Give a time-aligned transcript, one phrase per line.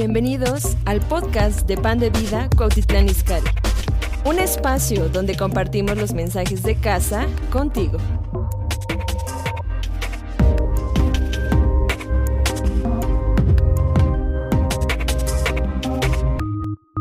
[0.00, 3.50] Bienvenidos al podcast de Pan de Vida Cuautitlán Izcalli.
[4.24, 7.98] Un espacio donde compartimos los mensajes de casa contigo.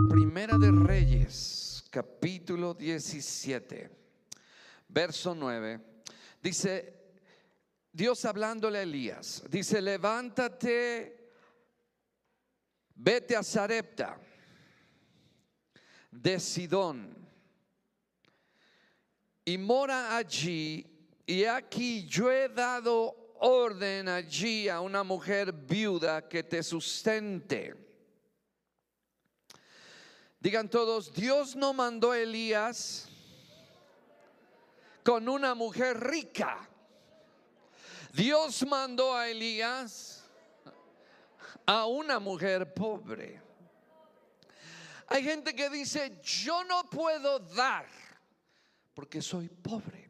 [0.10, 3.92] Primera de Reyes, capítulo 17,
[4.88, 5.80] verso 9.
[6.42, 6.96] Dice,
[7.94, 11.17] Dios hablándole a Elías, dice, levántate,
[12.98, 14.20] vete a Sarepta
[16.12, 17.16] de Sidón
[19.46, 20.86] y mora allí.
[21.26, 27.76] Y aquí yo he dado orden allí a una mujer viuda que te sustente.
[30.40, 33.10] Digan todos, Dios no mandó a Elías
[35.04, 36.68] con una mujer rica.
[38.14, 40.17] Dios mandó a Elías
[41.68, 43.42] a una mujer pobre.
[45.10, 47.86] Hay gente que dice, yo no puedo dar
[48.94, 50.10] porque soy pobre.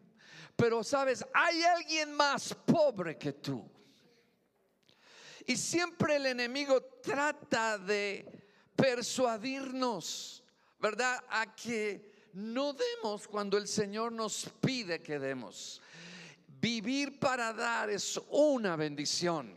[0.55, 3.69] Pero sabes, hay alguien más pobre que tú.
[5.45, 8.25] Y siempre el enemigo trata de
[8.75, 10.44] persuadirnos,
[10.80, 11.23] ¿verdad?
[11.30, 15.81] A que no demos cuando el Señor nos pide que demos.
[16.47, 19.53] Vivir para dar es una bendición.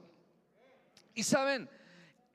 [1.14, 1.68] Y saben,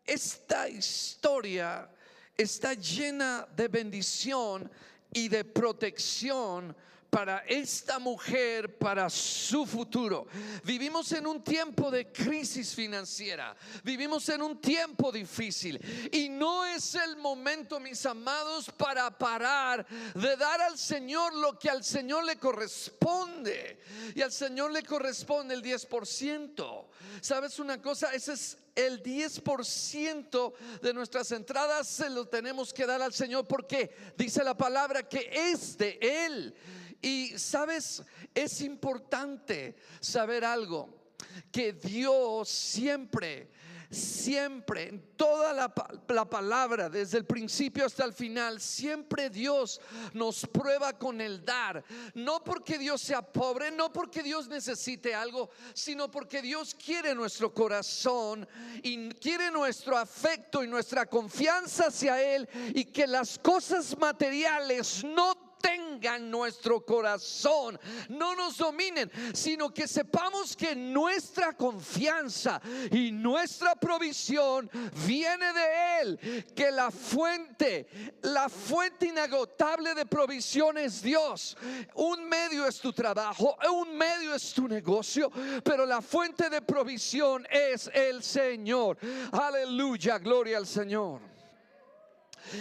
[0.05, 1.89] esta historia
[2.37, 4.69] está llena de bendición
[5.13, 6.75] y de protección
[7.09, 10.27] para esta mujer, para su futuro.
[10.63, 15.79] Vivimos en un tiempo de crisis financiera, vivimos en un tiempo difícil
[16.11, 21.69] y no es el momento, mis amados, para parar de dar al Señor lo que
[21.69, 23.79] al Señor le corresponde.
[24.13, 26.85] Y al Señor le corresponde el 10%.
[27.21, 28.13] ¿Sabes una cosa?
[28.13, 33.95] Ese es el 10% de nuestras entradas se lo tenemos que dar al Señor porque
[34.17, 36.55] dice la palabra que es de Él.
[37.05, 38.01] Y sabes,
[38.33, 41.13] es importante saber algo,
[41.51, 43.51] que Dios siempre
[43.95, 45.73] siempre, en toda la,
[46.07, 49.79] la, palabra, desde el principio hasta el final, siempre Dios
[50.13, 51.83] nos prueba con el dar.
[52.13, 57.53] No porque Dios sea pobre, no porque Dios necesite algo, sino porque Dios quiere nuestro
[57.53, 58.47] corazón
[58.83, 65.34] y quiere nuestro afecto y nuestra confianza hacia Él y que las cosas materiales no
[65.65, 72.61] tengan nuestro corazón, no nos dominen, sino que sepamos que nuestra confianza
[72.91, 74.69] y nuestra provisión
[75.05, 77.87] viene de Él, que la fuente,
[78.21, 81.57] la fuente inagotable de provisión es Dios.
[81.95, 85.31] Un medio es tu trabajo, un medio es tu negocio,
[85.63, 88.97] pero la fuente de provisión es el Señor.
[89.31, 91.34] Aleluya, gloria al Señor.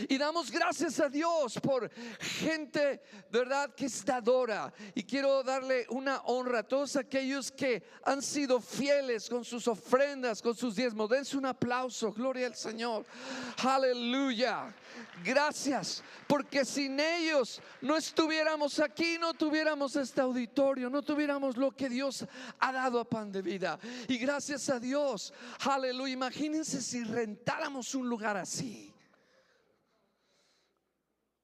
[0.09, 1.91] Y damos gracias a Dios por
[2.21, 8.23] gente, ¿verdad?, que está adora Y quiero darle una honra a todos aquellos que han
[8.23, 11.11] sido fieles con sus ofrendas, con sus diezmos.
[11.11, 13.05] Dense un aplauso, gloria al Señor.
[13.59, 14.75] Aleluya.
[15.25, 21.89] Gracias, porque sin ellos no estuviéramos aquí, no tuviéramos este auditorio, no tuviéramos lo que
[21.89, 22.27] Dios
[22.59, 23.79] ha dado a pan de vida.
[24.09, 26.13] Y gracias a Dios, aleluya.
[26.13, 28.94] Imagínense si rentáramos un lugar así.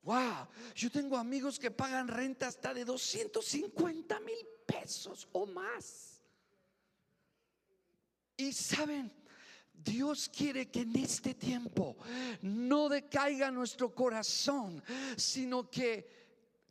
[0.03, 6.23] Wow, yo tengo amigos que pagan renta hasta de 250 mil pesos o más.
[8.37, 9.13] Y saben,
[9.73, 11.97] Dios quiere que en este tiempo
[12.41, 14.83] no decaiga nuestro corazón,
[15.17, 16.20] sino que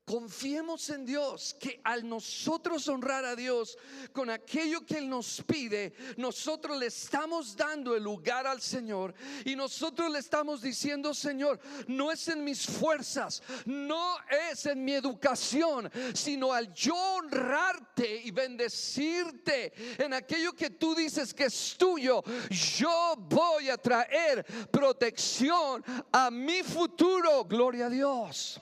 [0.09, 3.77] Confiemos en Dios, que al nosotros honrar a Dios
[4.11, 9.13] con aquello que Él nos pide, nosotros le estamos dando el lugar al Señor
[9.45, 14.15] y nosotros le estamos diciendo, Señor, no es en mis fuerzas, no
[14.49, 19.73] es en mi educación, sino al yo honrarte y bendecirte
[20.03, 26.63] en aquello que tú dices que es tuyo, yo voy a traer protección a mi
[26.63, 28.59] futuro, gloria a Dios.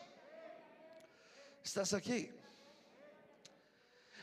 [1.67, 2.31] Estás aquí.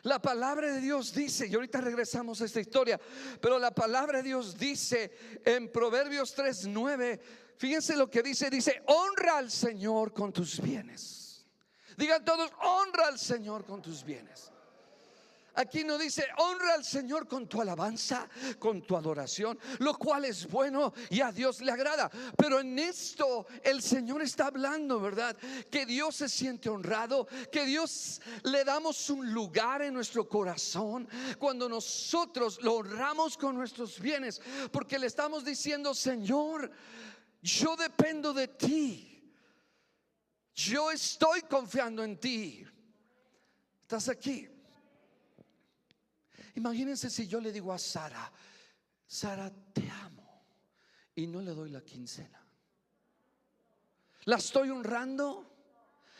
[0.04, 2.98] La palabra de Dios dice, y ahorita regresamos a esta historia,
[3.38, 7.20] pero la palabra de Dios dice en Proverbios 3:9,
[7.58, 11.44] fíjense lo que dice, dice, honra al Señor con tus bienes.
[11.98, 14.50] Digan todos, honra al Señor con tus bienes.
[15.56, 18.28] Aquí no dice, honra al Señor con tu alabanza,
[18.58, 22.10] con tu adoración, lo cual es bueno y a Dios le agrada.
[22.36, 25.36] Pero en esto el Señor está hablando, ¿verdad?
[25.70, 31.08] Que Dios se siente honrado, que Dios le damos un lugar en nuestro corazón
[31.38, 34.40] cuando nosotros lo honramos con nuestros bienes,
[34.72, 36.70] porque le estamos diciendo, Señor,
[37.42, 39.10] yo dependo de ti.
[40.54, 42.64] Yo estoy confiando en ti.
[43.82, 44.48] ¿Estás aquí?
[46.54, 48.30] Imagínense si yo le digo a Sara,
[49.06, 50.44] Sara, te amo
[51.14, 52.40] y no le doy la quincena.
[54.24, 55.50] ¿La estoy honrando?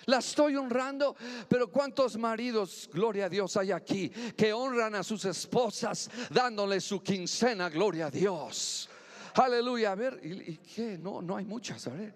[0.06, 1.16] La estoy honrando,
[1.48, 7.02] pero ¿cuántos maridos, gloria a Dios, hay aquí que honran a sus esposas dándole su
[7.02, 8.90] quincena, gloria a Dios?
[9.34, 10.98] Aleluya, a ver, ¿y, qué?
[10.98, 12.14] No, no hay muchas, a ver.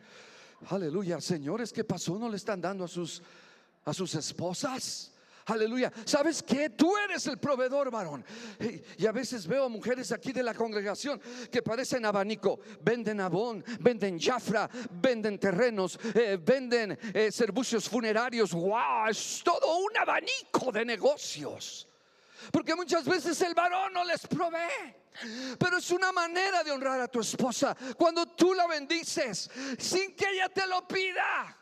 [0.69, 2.19] Aleluya, señores, ¿qué pasó?
[2.19, 3.23] ¿No le están dando a sus,
[3.85, 5.13] a sus esposas?
[5.49, 5.91] Aleluya.
[6.05, 6.71] ¿Sabes qué?
[6.71, 8.25] Tú eres el proveedor, varón.
[8.99, 12.61] Y a veces veo mujeres aquí de la congregación que parecen abanico.
[12.83, 18.53] Venden abón, venden jafra, venden terrenos, eh, venden eh, servicios funerarios.
[18.53, 19.09] ¡Wow!
[19.09, 21.89] Es todo un abanico de negocios.
[22.53, 24.95] Porque muchas veces el varón no les provee.
[25.59, 30.27] Pero es una manera de honrar a tu esposa cuando tú la bendices sin que
[30.31, 31.58] ella te lo pida.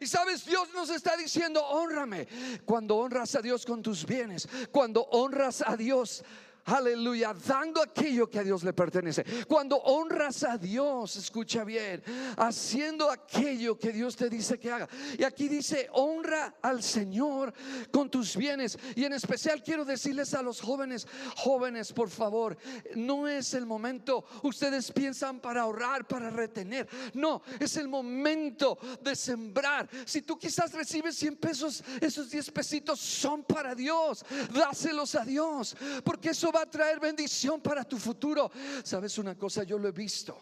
[0.00, 2.26] Y sabes, Dios nos está diciendo, honrame.
[2.64, 6.24] Cuando honras a Dios con tus bienes, cuando honras a Dios
[6.64, 9.24] Aleluya, dando aquello que a Dios le pertenece.
[9.46, 12.02] Cuando honras a Dios, escucha bien,
[12.36, 14.88] haciendo aquello que Dios te dice que haga.
[15.18, 17.52] Y aquí dice, honra al Señor
[17.90, 18.78] con tus bienes.
[18.94, 22.56] Y en especial quiero decirles a los jóvenes, jóvenes, por favor,
[22.94, 26.88] no es el momento, ustedes piensan para ahorrar, para retener.
[27.14, 29.88] No, es el momento de sembrar.
[30.04, 34.24] Si tú quizás recibes 100 pesos, esos 10 pesitos son para Dios.
[34.52, 38.50] Dáselos a Dios, porque eso va a traer bendición para tu futuro.
[38.82, 39.62] ¿Sabes una cosa?
[39.64, 40.40] Yo lo he visto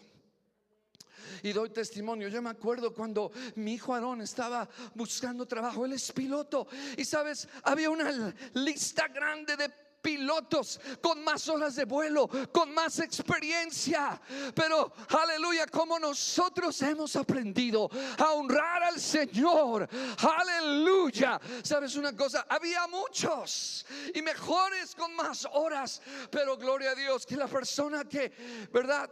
[1.43, 2.27] y doy testimonio.
[2.27, 6.67] Yo me acuerdo cuando mi hijo Aarón estaba buscando trabajo, él es piloto
[6.97, 9.69] y sabes, había una lista grande de
[10.01, 14.19] pilotos con más horas de vuelo, con más experiencia.
[14.53, 19.87] Pero, aleluya, como nosotros hemos aprendido a honrar al Señor.
[20.19, 21.39] Aleluya.
[21.63, 22.45] ¿Sabes una cosa?
[22.49, 26.01] Había muchos y mejores con más horas.
[26.29, 29.09] Pero gloria a Dios que la persona que, ¿verdad?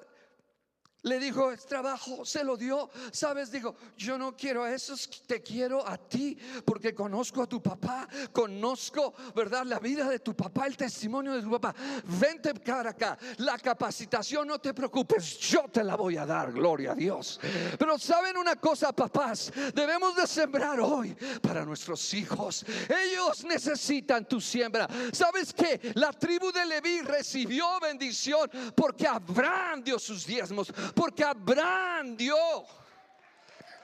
[1.03, 2.89] Le dijo, es trabajo, se lo dio.
[3.11, 4.95] Sabes, dijo, yo no quiero eso,
[5.25, 9.63] te quiero a ti porque conozco a tu papá, conozco, ¿verdad?
[9.65, 11.73] La vida de tu papá, el testimonio de tu papá.
[12.03, 16.91] Vente cara acá, la capacitación, no te preocupes, yo te la voy a dar, gloria
[16.91, 17.39] a Dios.
[17.77, 22.65] Pero saben una cosa, papás, debemos de sembrar hoy para nuestros hijos.
[22.89, 24.87] Ellos necesitan tu siembra.
[25.13, 32.15] ¿Sabes que La tribu de Leví recibió bendición porque Abraham dio sus diezmos porque Abraham
[32.15, 32.65] dio.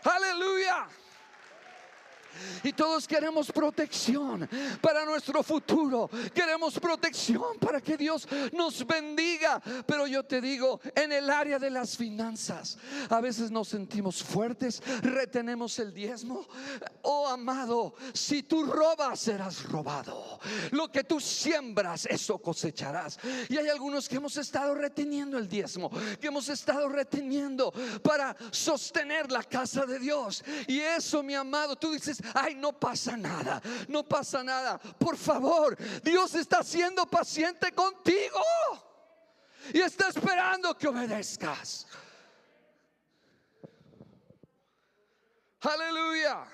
[0.03, 0.87] Aleluya.
[2.63, 4.47] Y todos queremos protección
[4.81, 6.09] para nuestro futuro.
[6.33, 9.61] Queremos protección para que Dios nos bendiga.
[9.85, 12.77] Pero yo te digo, en el área de las finanzas,
[13.09, 16.47] a veces nos sentimos fuertes, retenemos el diezmo.
[17.01, 20.39] Oh amado, si tú robas, serás robado.
[20.71, 23.19] Lo que tú siembras, eso cosecharás.
[23.49, 27.71] Y hay algunos que hemos estado reteniendo el diezmo, que hemos estado reteniendo
[28.03, 30.43] para sostener la casa de Dios.
[30.67, 34.77] Y eso, mi amado, tú dices, ay, no pasa nada, no pasa nada.
[34.77, 38.39] Por favor, Dios está siendo paciente contigo
[39.73, 41.87] y está esperando que obedezcas.
[45.61, 46.45] Aleluya.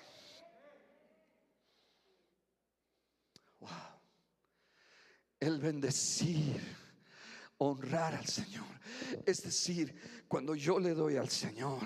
[3.59, 3.69] Wow.
[5.39, 6.61] El bendecir,
[7.57, 8.67] honrar al Señor.
[9.25, 11.81] Es decir, cuando yo le doy al Señor,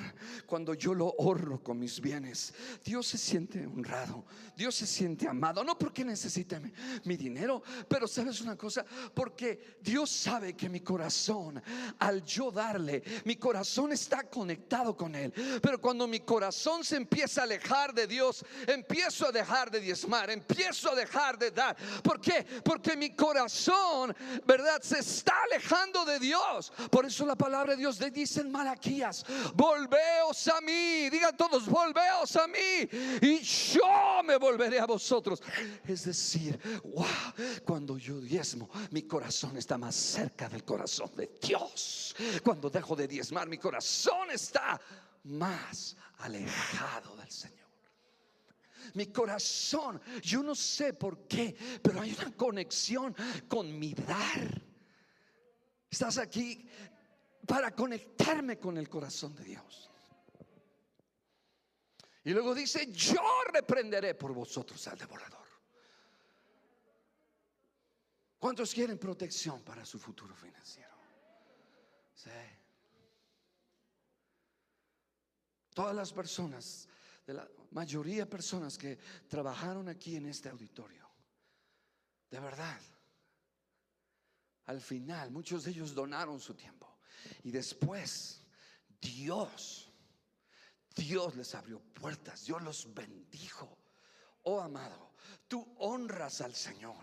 [0.46, 5.64] cuando yo lo honro con mis bienes, Dios se siente honrado, Dios se siente amado,
[5.64, 6.60] no porque necesite
[7.04, 11.62] mi, dinero, pero sabes una cosa, porque Dios sabe que mi corazón,
[12.00, 17.42] al yo darle, mi corazón está conectado con Él, pero cuando mi corazón se empieza
[17.42, 21.76] a alejar de Dios, empiezo a dejar de diezmar, empiezo a dejar de dar.
[22.04, 22.46] ¿Por qué?
[22.64, 24.82] Porque mi corazón, ¿verdad?
[24.82, 26.72] Se está alejando de Dios.
[26.92, 32.36] Por eso la palabra de Dios dice en Malaquías, volveos a mí, digan todos, volveos
[32.36, 32.90] a mí
[33.22, 35.42] y yo me volveré a vosotros.
[35.88, 37.06] Es decir, wow,
[37.66, 42.16] cuando yo diezmo, mi corazón está más cerca del corazón de Dios.
[42.44, 44.80] Cuando dejo de diezmar, mi corazón está
[45.24, 47.64] más alejado del Señor
[48.96, 50.00] mi corazón.
[50.22, 53.16] Yo no sé por qué, pero hay una conexión
[53.48, 54.62] con mi dar.
[55.90, 56.68] Estás aquí
[57.48, 59.93] para conectarme con el corazón de Dios.
[62.24, 65.48] Y luego dice, yo reprenderé por vosotros al devorador.
[68.40, 70.94] ¿Cuántos quieren protección para su futuro financiero?
[72.16, 72.30] Sí.
[75.74, 76.88] todas las personas,
[77.26, 81.10] de la mayoría de personas que trabajaron aquí en este auditorio,
[82.30, 82.80] de verdad,
[84.66, 87.00] al final muchos de ellos donaron su tiempo
[87.44, 88.42] y después
[89.02, 89.83] Dios,
[90.96, 93.78] Dios les abrió puertas, Dios los bendijo.
[94.44, 95.14] Oh amado,
[95.48, 96.98] tú honras al Señor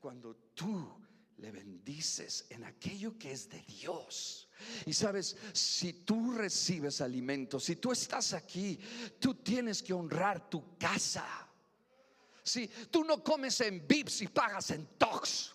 [0.00, 1.06] cuando tú
[1.38, 4.48] le bendices en aquello que es de Dios.
[4.86, 8.78] Y sabes, si tú recibes alimento, si tú estás aquí,
[9.18, 11.26] tú tienes que honrar tu casa.
[12.42, 15.54] Si tú no comes en Vips y pagas en Tox.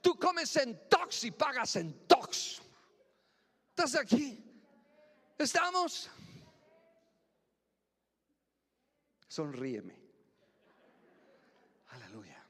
[0.00, 2.60] Tú comes en Tox y pagas en Tox.
[3.70, 4.44] ¿Estás aquí?
[5.36, 6.10] ¿Estamos?
[9.38, 9.94] Sonríeme.
[11.90, 12.44] Aleluya.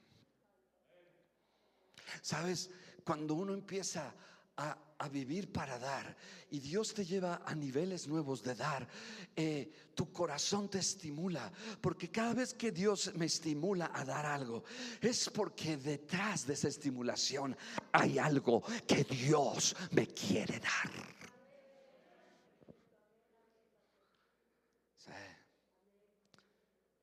[2.19, 2.71] Sabes,
[3.03, 4.11] cuando uno empieza
[4.57, 4.75] a,
[5.11, 6.17] vivir para dar
[6.49, 8.87] y Dios te lleva a niveles nuevos de dar,
[9.35, 14.63] eh, tu corazón te estimula, porque cada vez que Dios me estimula a dar algo,
[14.99, 17.55] es porque detrás de esa estimulación
[17.91, 21.18] hay algo que Dios me quiere dar.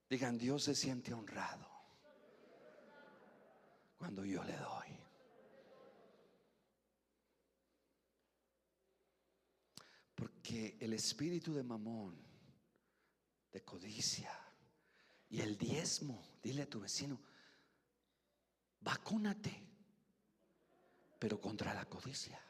[0.08, 1.68] Digan, Dios se siente honrado
[3.98, 4.86] cuando yo le doy.
[10.14, 12.16] Porque el espíritu de mamón,
[13.52, 14.30] de codicia
[15.28, 17.20] y el diezmo, dile a tu vecino,
[18.80, 19.66] vacúnate,
[21.18, 22.40] pero contra la codicia.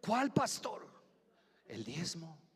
[0.00, 0.86] ¿Cuál pastor?
[1.66, 2.47] El diezmo.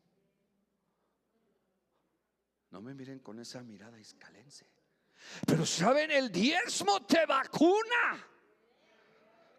[2.73, 4.65] No me miren con esa mirada iscalense.
[5.45, 8.27] Pero saben, el diezmo te vacuna.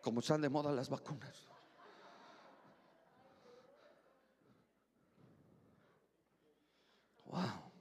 [0.03, 1.47] Como están de moda las vacunas.
[7.27, 7.73] Wow.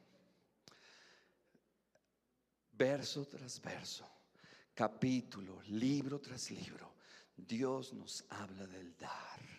[2.73, 4.07] Verso tras verso,
[4.75, 6.93] capítulo, libro tras libro,
[7.35, 9.52] Dios nos habla del dar.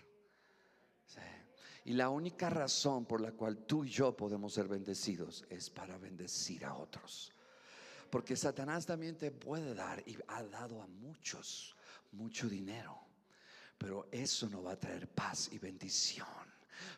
[1.85, 5.99] Y la única razón por la cual tú y yo podemos ser bendecidos es para
[5.99, 7.33] bendecir a otros.
[8.11, 11.75] Porque Satanás también te puede dar y ha dado a muchos
[12.13, 12.99] mucho dinero.
[13.77, 16.27] Pero eso no va a traer paz y bendición.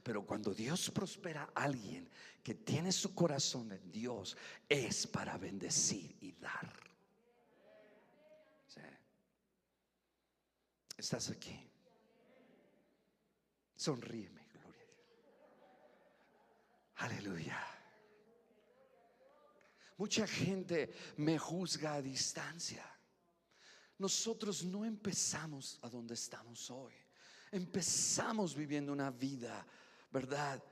[0.02, 2.08] Pero cuando Dios prospera a alguien
[2.42, 4.36] que tiene su corazón en Dios,
[4.68, 6.86] es para bendecir y dar.
[10.96, 11.60] Estás aquí.
[13.76, 14.35] Dios.
[16.96, 17.58] Aleluya.
[19.98, 22.84] Mucha gente me juzga a distancia.
[23.98, 26.94] Nosotros no empezamos a donde estamos hoy.
[27.50, 29.66] Empezamos viviendo una vida,
[30.10, 30.62] ¿verdad?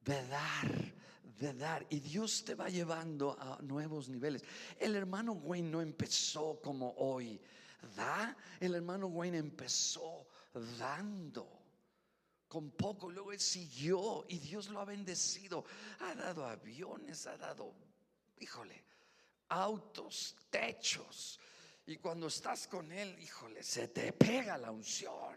[0.00, 0.94] De dar,
[1.38, 1.86] de dar.
[1.90, 4.42] Y Dios te va llevando a nuevos niveles.
[4.78, 7.40] El hermano Wayne no empezó como hoy.
[7.94, 8.36] Da.
[8.58, 10.26] El hermano Wayne empezó
[10.78, 11.57] dando
[12.48, 15.64] con poco, luego él siguió y Dios lo ha bendecido.
[16.00, 17.74] Ha dado aviones, ha dado
[18.40, 18.84] híjole,
[19.48, 21.38] autos, techos.
[21.86, 25.36] Y cuando estás con Él, híjole, se te pega la unción.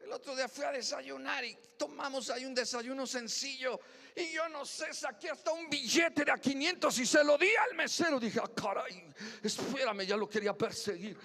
[0.00, 3.80] El otro día fui a desayunar y tomamos ahí un desayuno sencillo.
[4.14, 7.48] Y yo no sé, saqué hasta un billete de a 500 y se lo di
[7.56, 8.18] al mesero.
[8.20, 11.18] Dije, ah, caray, espérame, ya lo quería perseguir.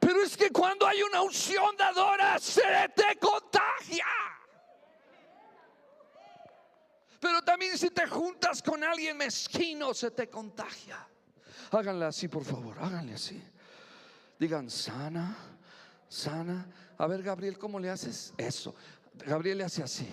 [0.00, 2.62] Pero es que cuando hay una unción dadora, se
[2.96, 4.06] te contagia.
[7.20, 11.06] Pero también si te juntas con alguien mezquino, se te contagia.
[11.70, 13.40] Háganle así, por favor, háganle así.
[14.38, 15.36] Digan, sana,
[16.08, 16.66] sana.
[16.96, 18.32] A ver, Gabriel, ¿cómo le haces?
[18.38, 18.74] Eso.
[19.14, 20.08] Gabriel le hace así.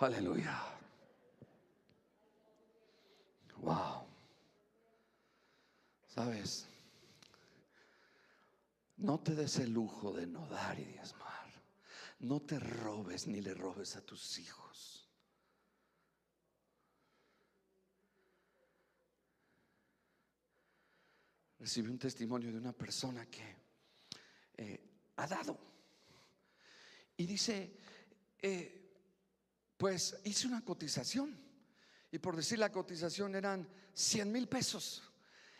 [0.00, 0.58] Aleluya.
[3.58, 4.06] Wow.
[6.14, 6.69] ¿Sabes?
[9.00, 11.50] No te des el lujo de no dar y diezmar.
[12.20, 14.70] No te robes ni le robes a tus hijos.
[21.60, 23.56] recibí un testimonio de una persona que
[24.56, 24.80] eh,
[25.16, 25.58] ha dado.
[27.18, 27.76] Y dice,
[28.40, 28.96] eh,
[29.76, 31.38] pues hice una cotización.
[32.10, 35.02] Y por decir la cotización eran 100 mil pesos.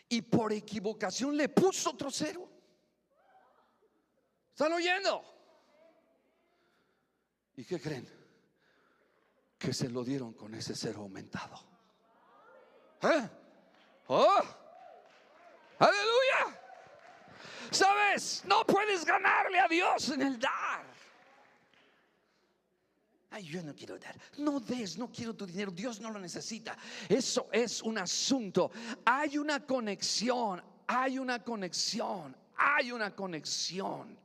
[0.09, 2.50] Y por equivocación le puso otro cero.
[4.61, 5.25] ¿Están oyendo?
[7.55, 8.07] ¿Y qué creen?
[9.57, 11.59] Que se lo dieron con ese cero aumentado.
[13.01, 13.29] ¿Eh?
[14.05, 14.39] ¿Oh?
[15.79, 16.59] Aleluya.
[17.71, 18.43] ¿Sabes?
[18.45, 20.85] No puedes ganarle a Dios en el dar.
[23.31, 24.15] ay, yo no quiero dar.
[24.37, 26.77] No des, no quiero tu dinero, Dios no lo necesita.
[27.09, 28.69] Eso es un asunto.
[29.05, 34.20] Hay una conexión, hay una conexión, hay una conexión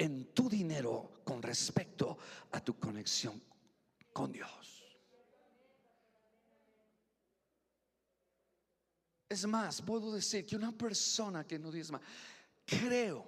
[0.00, 2.16] en tu dinero con respecto
[2.52, 3.40] a tu conexión
[4.14, 4.82] con Dios.
[9.28, 12.00] Es más, puedo decir que una persona que no diezma,
[12.64, 13.26] creo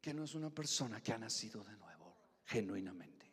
[0.00, 3.30] que no es una persona que ha nacido de nuevo, genuinamente.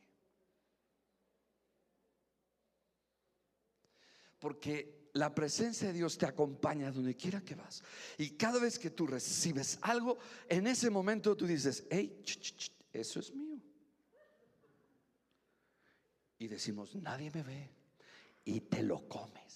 [4.37, 7.83] Porque la presencia de Dios te acompaña donde quiera que vas.
[8.17, 12.23] Y cada vez que tú recibes algo, en ese momento tú dices, hey,
[12.93, 13.61] eso es mío.
[16.39, 17.69] Y decimos, nadie me ve.
[18.43, 19.51] Y te lo comes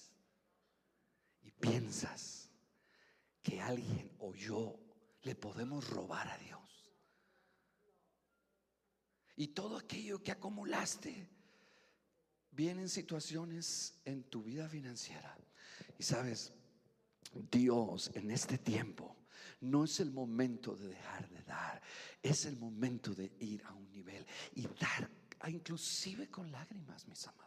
[1.58, 2.50] piensas
[3.42, 4.78] que alguien o yo
[5.22, 6.60] le podemos robar a Dios.
[9.36, 11.28] Y todo aquello que acumulaste
[12.50, 15.36] vienen situaciones en tu vida financiera.
[15.98, 16.52] Y sabes,
[17.50, 19.16] Dios en este tiempo
[19.60, 21.82] no es el momento de dejar de dar,
[22.22, 24.24] es el momento de ir a un nivel
[24.54, 25.10] y dar,
[25.48, 27.46] inclusive con lágrimas, mis amados.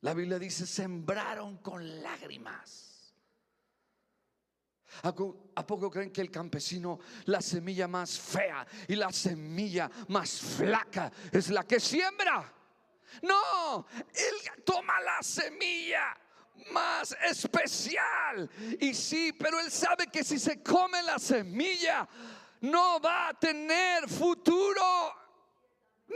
[0.00, 3.14] La Biblia dice, sembraron con lágrimas.
[5.02, 11.12] ¿A poco creen que el campesino, la semilla más fea y la semilla más flaca
[11.30, 12.57] es la que siembra?
[13.22, 16.16] No, él toma la semilla
[16.72, 18.50] más especial.
[18.80, 22.08] Y sí, pero él sabe que si se come la semilla,
[22.60, 25.14] no va a tener futuro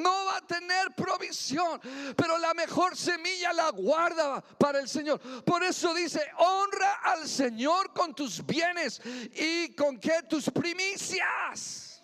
[0.00, 1.80] no va a tener provisión,
[2.16, 5.20] pero la mejor semilla la guarda para el Señor.
[5.44, 9.00] Por eso dice, honra al Señor con tus bienes
[9.35, 12.02] y con que tus primicias.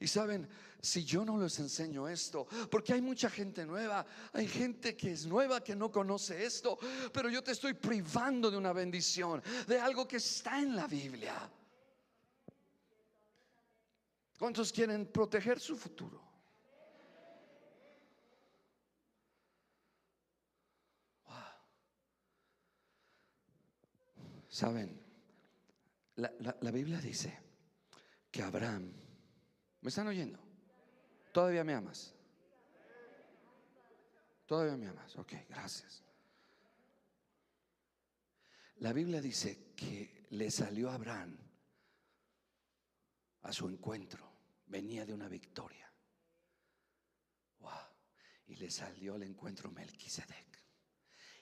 [0.00, 0.48] Y saben,
[0.84, 5.26] si yo no les enseño esto, porque hay mucha gente nueva, hay gente que es
[5.26, 6.78] nueva que no conoce esto,
[7.12, 11.50] pero yo te estoy privando de una bendición, de algo que está en la Biblia.
[14.38, 16.22] ¿Cuántos quieren proteger su futuro?
[24.48, 25.00] Saben,
[26.16, 27.36] la, la, Biblia dice
[28.30, 28.92] que Abraham,
[29.80, 30.43] ¿me están oyendo?
[31.34, 32.14] ¿Todavía me amas?
[34.46, 36.04] Todavía me amas, ok, gracias.
[38.76, 41.36] La Biblia dice que le salió a Abraham
[43.42, 44.32] a su encuentro.
[44.66, 45.92] Venía de una victoria.
[47.58, 47.72] Wow.
[48.46, 50.62] Y le salió al encuentro Melquisedec.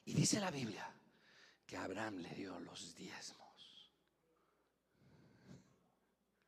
[0.07, 0.90] Y dice la Biblia
[1.66, 3.92] que Abraham le dio los diezmos.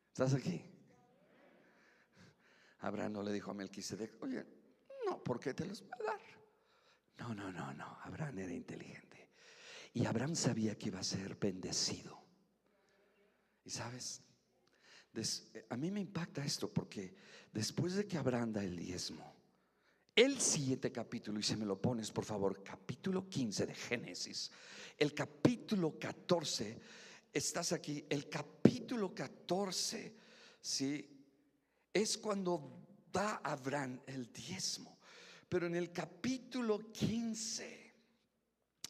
[0.09, 0.73] ¿Estás aquí?
[2.85, 4.44] Abraham no le dijo a Melquisedec, oye,
[5.07, 6.20] no, ¿por qué te los va a dar?
[7.18, 7.99] No, no, no, no.
[8.03, 9.31] Abraham era inteligente.
[9.94, 12.20] Y Abraham sabía que iba a ser bendecido.
[13.64, 14.20] Y sabes,
[15.70, 17.14] a mí me impacta esto porque
[17.51, 19.35] después de que Abraham da el diezmo,
[20.14, 24.51] el siguiente capítulo, y si me lo pones por favor, capítulo 15 de Génesis,
[24.99, 26.79] el capítulo 14,
[27.33, 30.14] estás aquí, el capítulo 14,
[30.61, 31.13] ¿sí?
[31.94, 34.98] Es cuando da Abraham el diezmo.
[35.48, 37.94] Pero en el capítulo 15,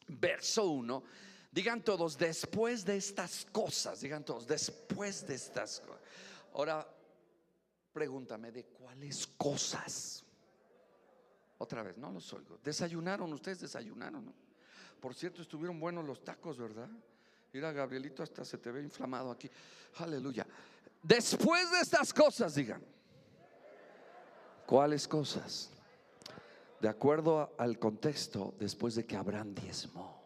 [0.09, 1.05] verso 1,
[1.53, 6.01] digan todos, después de estas cosas, digan todos, después de estas cosas.
[6.55, 6.89] Ahora,
[7.93, 10.25] pregúntame de cuáles cosas.
[11.59, 12.59] Otra vez, no los oigo.
[12.65, 14.35] Desayunaron, ustedes desayunaron, ¿no?
[14.99, 16.89] Por cierto, estuvieron buenos los tacos, ¿verdad?
[17.53, 19.51] Mira, Gabrielito, hasta se te ve inflamado aquí.
[19.97, 20.47] Aleluya.
[21.03, 22.94] Después de estas cosas, digan.
[24.67, 25.71] ¿Cuáles cosas?
[26.81, 30.23] De acuerdo al contexto, después de que Abraham diezmó,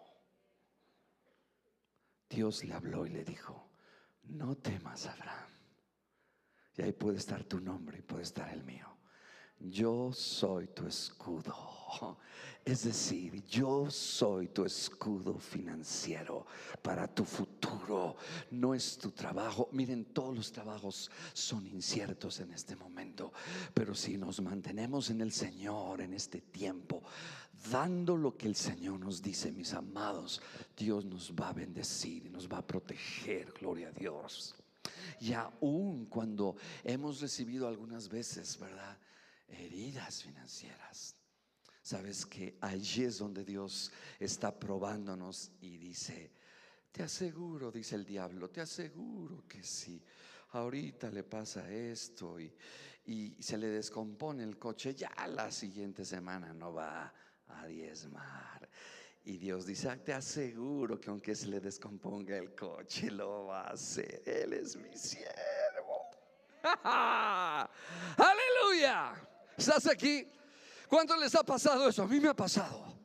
[2.28, 3.68] Dios le habló y le dijo,
[4.24, 5.48] no temas, Abraham
[6.78, 8.86] y ahí puede estar tu nombre y puede estar el mío.
[9.58, 11.77] Yo soy tu escudo.
[12.64, 16.46] Es decir, yo soy tu escudo financiero
[16.82, 18.16] para tu futuro.
[18.50, 19.68] No es tu trabajo.
[19.72, 23.32] Miren, todos los trabajos son inciertos en este momento.
[23.72, 27.02] Pero si nos mantenemos en el Señor en este tiempo,
[27.70, 30.42] dando lo que el Señor nos dice, mis amados,
[30.76, 33.52] Dios nos va a bendecir y nos va a proteger.
[33.58, 34.54] Gloria a Dios.
[35.20, 38.98] Y aún cuando hemos recibido algunas veces, ¿verdad?
[39.48, 41.17] Heridas financieras.
[41.88, 46.30] Sabes que allí es donde Dios está probándonos y dice,
[46.92, 50.04] te aseguro, dice el diablo, te aseguro que sí.
[50.50, 52.54] ahorita le pasa esto y,
[53.06, 57.10] y se le descompone el coche, ya la siguiente semana no va
[57.46, 58.68] a diezmar.
[59.24, 63.62] Y Dios dice, ah, te aseguro que aunque se le descomponga el coche, lo va
[63.62, 64.22] a hacer.
[64.26, 66.10] Él es mi siervo.
[68.18, 69.14] Aleluya.
[69.56, 70.28] ¿Estás aquí?
[70.88, 72.02] ¿Cuánto les ha pasado eso?
[72.02, 72.98] A mí me ha pasado.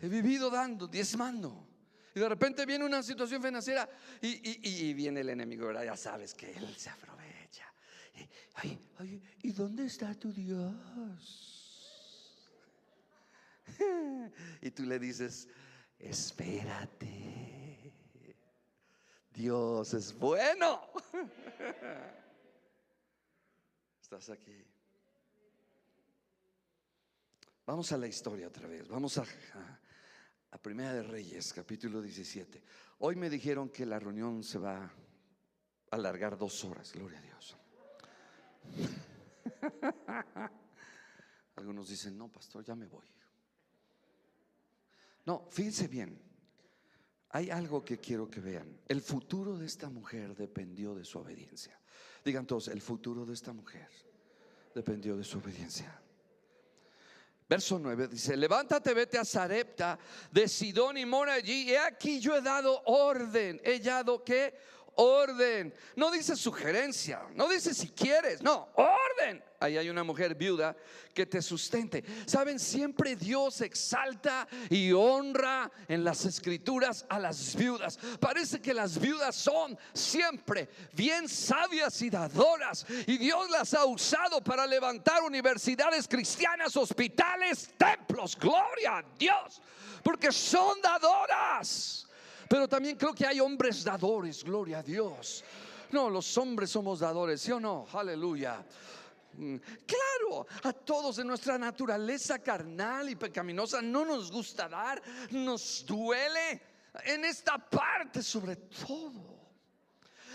[0.00, 1.66] He vivido dando, diezmando.
[2.14, 3.88] Y de repente viene una situación financiera
[4.20, 5.84] y, viene el enemigo, ¿verdad?
[5.84, 7.72] Ya sabes que él se aprovecha.
[9.42, 11.52] ¿y dónde está tu Dios?
[14.62, 15.46] y tú le dices,
[15.98, 17.92] espérate,
[19.34, 20.80] Dios es bueno.
[24.00, 24.64] Estás aquí.
[27.66, 28.86] Vamos a la historia otra vez.
[28.86, 29.24] Vamos a,
[30.52, 32.62] a, Primera de Reyes, capítulo 17.
[33.00, 34.92] Hoy me dijeron que la reunión se va a
[35.90, 36.92] alargar dos horas.
[36.92, 37.56] Gloria a Dios.
[41.56, 43.06] Algunos dicen, no, pastor, ya me voy.
[45.24, 46.22] No, fíjense bien.
[47.30, 48.80] Hay algo que quiero que vean.
[48.86, 51.80] El futuro de esta mujer dependió de su obediencia.
[52.24, 53.88] Digan todos, el futuro de esta mujer
[54.72, 56.00] dependió de su obediencia.
[57.48, 59.96] Verso 9 dice, levántate, vete a Sarepta
[60.32, 61.70] de Sidón y mora allí.
[61.70, 63.60] He aquí yo he dado orden.
[63.62, 64.52] He dado que
[64.96, 65.72] orden.
[65.94, 69.42] No dice sugerencia, no dice si quieres, no, orden.
[69.58, 70.76] Ahí hay una mujer viuda
[71.14, 72.04] que te sustente.
[72.26, 77.98] Saben, siempre Dios exalta y honra en las escrituras a las viudas.
[78.20, 82.84] Parece que las viudas son siempre bien sabias y dadoras.
[83.06, 88.36] Y Dios las ha usado para levantar universidades cristianas, hospitales, templos.
[88.36, 89.62] Gloria a Dios.
[90.02, 92.05] Porque son dadoras.
[92.48, 95.44] Pero también creo que hay hombres dadores, gloria a Dios.
[95.90, 97.86] No, los hombres somos dadores, ¿sí o no?
[97.92, 98.64] Aleluya.
[99.34, 99.56] Mm,
[99.86, 106.62] claro, a todos de nuestra naturaleza carnal y pecaminosa no nos gusta dar, nos duele
[107.04, 109.36] en esta parte sobre todo.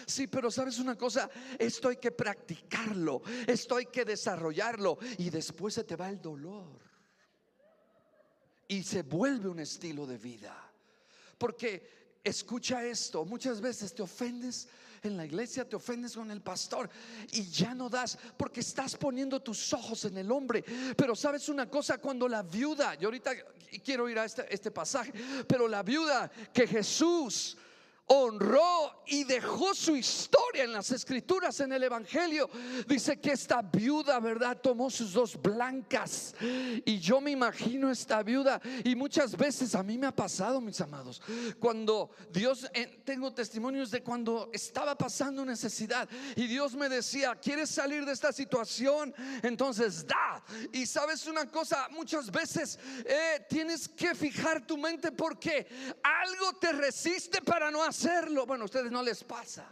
[0.06, 5.74] Sí, pero sabes una cosa, esto hay que practicarlo, esto hay que desarrollarlo y después
[5.76, 6.80] se te va el dolor
[8.68, 10.56] y se vuelve un estilo de vida.
[11.38, 14.68] Porque escucha esto, muchas veces te ofendes
[15.04, 16.90] en la iglesia, te ofendes con el pastor
[17.32, 20.64] y ya no das porque estás poniendo tus ojos en el hombre.
[20.96, 23.32] Pero sabes una cosa, cuando la viuda, y ahorita
[23.84, 25.12] quiero ir a este, este pasaje,
[25.48, 27.58] pero la viuda que Jesús
[28.14, 32.50] honró y dejó su historia en las escrituras, en el Evangelio.
[32.86, 34.60] Dice que esta viuda, ¿verdad?
[34.62, 36.36] Tomó sus dos blancas.
[36.86, 38.60] Y yo me imagino esta viuda.
[38.84, 41.22] Y muchas veces a mí me ha pasado, mis amados,
[41.58, 46.10] cuando Dios, eh, tengo testimonios de cuando estaba pasando necesidad.
[46.36, 49.14] Y Dios me decía, ¿quieres salir de esta situación?
[49.42, 50.44] Entonces da.
[50.74, 55.66] Y sabes una cosa, muchas veces eh, tienes que fijar tu mente porque
[56.04, 58.46] algo te resiste para no hacer hacerlo.
[58.46, 59.66] Bueno, a ustedes no les pasa.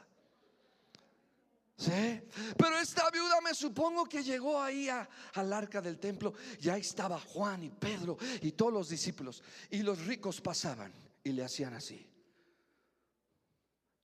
[1.78, 2.22] ¿Sí?
[2.58, 6.34] Pero esta viuda me supongo que llegó ahí al arca del templo.
[6.60, 9.42] Ya estaba Juan y Pedro y todos los discípulos.
[9.70, 10.92] Y los ricos pasaban
[11.24, 12.06] y le hacían así.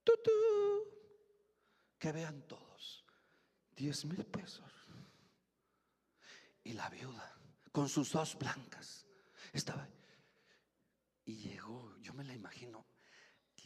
[0.04, 0.32] ¡Tutú!
[2.00, 3.04] Que vean todos.
[3.76, 4.72] Diez mil pesos.
[6.64, 7.36] Y la viuda
[7.72, 9.06] con sus dos blancas
[9.52, 9.88] estaba.
[11.26, 12.85] Y llegó, yo me la imagino,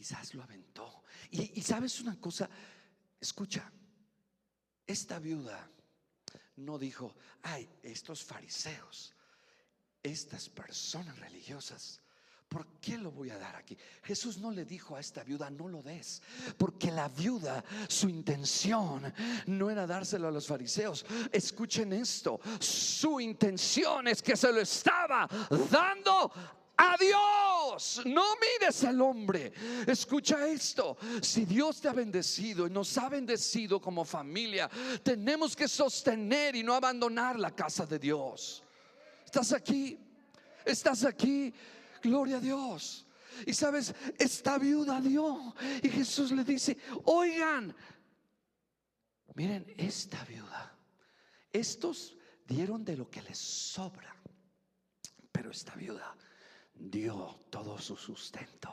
[0.00, 1.02] quizás lo aventó.
[1.30, 2.48] Y, sabes una cosa,
[3.20, 3.70] escucha,
[4.86, 5.70] esta viuda
[6.56, 9.14] no dijo, ay, estos fariseos,
[10.02, 12.00] estas personas religiosas,
[12.48, 13.76] ¿por qué lo voy a dar aquí?
[14.02, 16.22] Jesús no le dijo a esta viuda, no lo des,
[16.56, 19.12] porque la viuda, su intención
[19.48, 21.04] no era dárselo a los fariseos.
[21.30, 25.28] Escuchen esto, su intención es que se lo estaba
[25.70, 26.32] dando
[26.80, 28.00] a Dios.
[28.06, 29.52] No mires al hombre.
[29.86, 30.96] Escucha esto.
[31.20, 34.70] Si Dios te ha bendecido y nos ha bendecido como familia,
[35.02, 38.62] tenemos que sostener y no abandonar la casa de Dios.
[39.24, 39.98] ¿Estás aquí?
[40.64, 41.52] ¿Estás aquí?
[42.02, 43.06] Gloria a Dios.
[43.46, 45.54] Y sabes, esta viuda dio.
[45.82, 47.74] Y Jesús le dice, oigan,
[49.34, 50.78] miren, esta viuda,
[51.52, 52.16] estos
[52.46, 54.16] dieron de lo que les sobra.
[55.30, 56.16] Pero esta viuda
[56.80, 58.70] dio todo su sustento.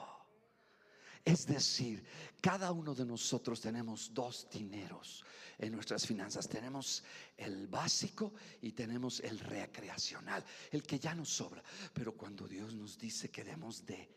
[1.24, 2.06] Es decir,
[2.40, 5.26] cada uno de nosotros tenemos dos dineros
[5.58, 6.48] en nuestras finanzas.
[6.48, 7.04] Tenemos
[7.36, 11.62] el básico y tenemos el recreacional, el que ya nos sobra.
[11.94, 14.10] Pero cuando Dios nos dice que demos de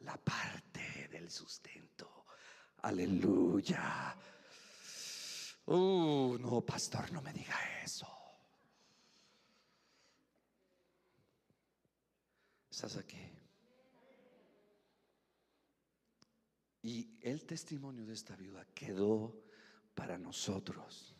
[0.00, 2.26] la parte del sustento,
[2.82, 4.14] aleluya.
[5.64, 8.19] Uh, no, pastor, no me diga eso.
[12.82, 13.20] Estás aquí.
[16.80, 19.44] Y el testimonio de esta viuda quedó
[19.94, 21.14] para nosotros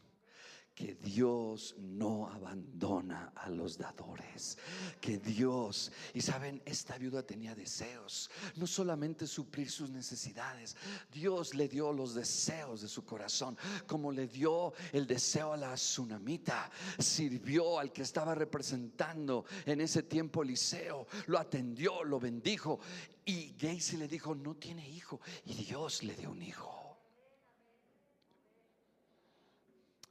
[0.81, 4.57] que Dios no abandona a los dadores,
[4.99, 10.75] que Dios, y saben, esta viuda tenía deseos, no solamente suplir sus necesidades,
[11.13, 15.75] Dios le dio los deseos de su corazón, como le dio el deseo a la
[15.75, 22.81] tsunamita, sirvió al que estaba representando en ese tiempo Eliseo, lo atendió, lo bendijo,
[23.27, 26.80] y Gacy le dijo, no tiene hijo, y Dios le dio un hijo.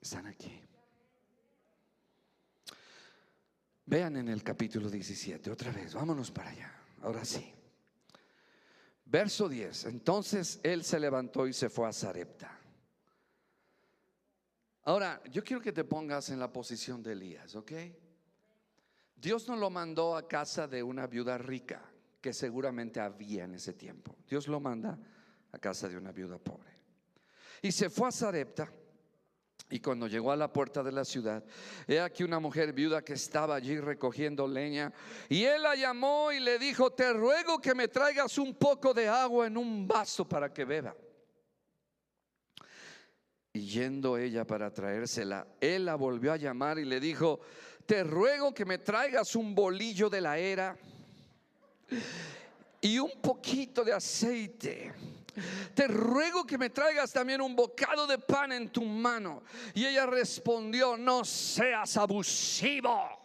[0.10, 0.60] Están aquí.
[3.86, 6.74] Vean en el capítulo 17, otra vez, vámonos para allá.
[7.04, 7.54] Ahora sí.
[9.06, 9.86] Verso 10.
[9.86, 12.60] Entonces él se levantó y se fue a Zarepta.
[14.86, 17.72] Ahora, yo quiero que te pongas en la posición de Elías, ¿ok?
[19.16, 21.84] Dios no lo mandó a casa de una viuda rica,
[22.20, 24.16] que seguramente había en ese tiempo.
[24.28, 24.98] Dios lo manda
[25.52, 26.74] a casa de una viuda pobre.
[27.62, 28.74] Y se fue a Zarepta.
[29.72, 31.44] Y cuando llegó a la puerta de la ciudad,
[31.88, 34.92] he aquí una mujer viuda que estaba allí recogiendo leña.
[35.30, 39.08] Y él la llamó y le dijo, te ruego que me traigas un poco de
[39.08, 40.96] agua en un vaso para que beba.
[43.54, 47.40] Y yendo ella para traérsela, él la volvió a llamar y le dijo,
[47.86, 50.78] te ruego que me traigas un bolillo de la era
[52.82, 54.94] y un poquito de aceite
[55.74, 59.44] te ruego que me traigas también un bocado de pan en tu mano.
[59.74, 63.20] Y ella respondió, no seas abusivo.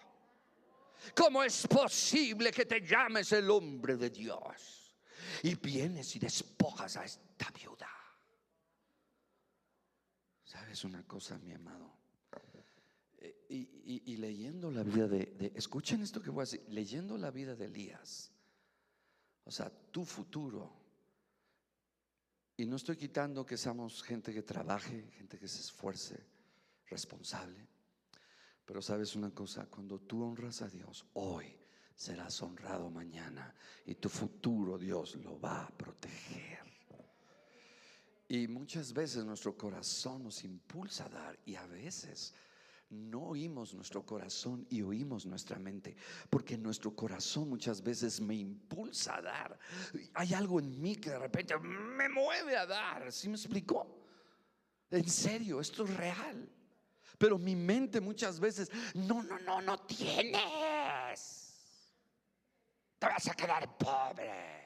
[1.14, 4.96] ¿Cómo es posible que te llames el hombre de Dios?
[5.42, 7.90] Y vienes y despojas a esta viuda.
[10.44, 11.92] ¿Sabes una cosa, mi amado?
[13.18, 17.30] Eh, y, leyendo la vida de, de, escuchen esto que voy a decir, leyendo la
[17.30, 18.32] vida de Elías,
[19.44, 20.83] o sea, tu futuro
[22.56, 26.24] y no estoy quitando que seamos gente que trabaje, gente que se esfuerce,
[26.86, 27.66] responsable.
[28.64, 31.56] Pero sabes una cosa, cuando tú honras a Dios hoy,
[31.94, 36.64] serás honrado mañana y tu futuro Dios lo va a proteger.
[38.28, 42.34] Y muchas veces nuestro corazón nos impulsa a dar y a veces
[42.90, 45.96] no oímos nuestro corazón y oímos nuestra mente,
[46.30, 49.58] porque nuestro corazón muchas veces me impulsa a dar.
[50.14, 54.04] Hay algo en mí que de repente me mueve a dar, ¿sí me explicó?
[54.90, 56.48] En serio, esto es real.
[57.18, 60.40] Pero mi mente muchas veces, no, no, no, no tienes.
[62.98, 64.64] Te vas a quedar pobre.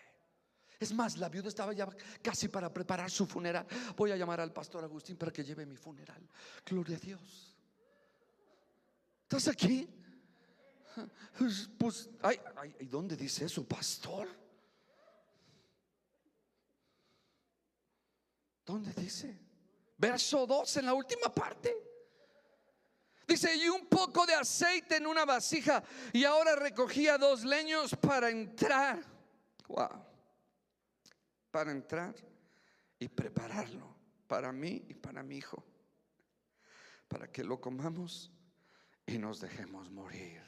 [0.80, 1.88] Es más, la viuda estaba ya
[2.22, 3.66] casi para preparar su funeral.
[3.96, 6.26] Voy a llamar al pastor Agustín para que lleve mi funeral.
[6.64, 7.57] Gloria a Dios.
[9.28, 9.86] ¿Estás aquí?
[11.78, 14.26] Pues, ay, ay, ¿dónde dice eso, pastor?
[18.64, 19.38] ¿Dónde dice?
[19.98, 21.76] Verso 2 en la última parte.
[23.26, 25.84] Dice, y un poco de aceite en una vasija.
[26.14, 29.04] Y ahora recogía dos leños para entrar.
[29.68, 30.06] Wow.
[31.50, 32.14] Para entrar
[32.98, 33.94] y prepararlo
[34.26, 35.62] para mí y para mi hijo.
[37.06, 38.32] Para que lo comamos
[39.08, 40.42] y nos dejemos morir.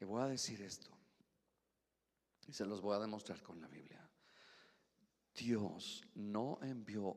[0.00, 0.90] Y voy a decir esto,
[2.46, 4.08] y se los voy a demostrar con la Biblia.
[5.34, 7.16] Dios no envió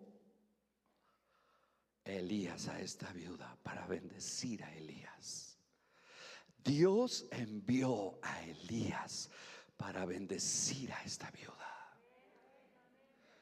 [2.03, 5.59] Elías a esta viuda para bendecir a Elías.
[6.63, 9.29] Dios envió a Elías
[9.75, 11.97] para bendecir a esta viuda.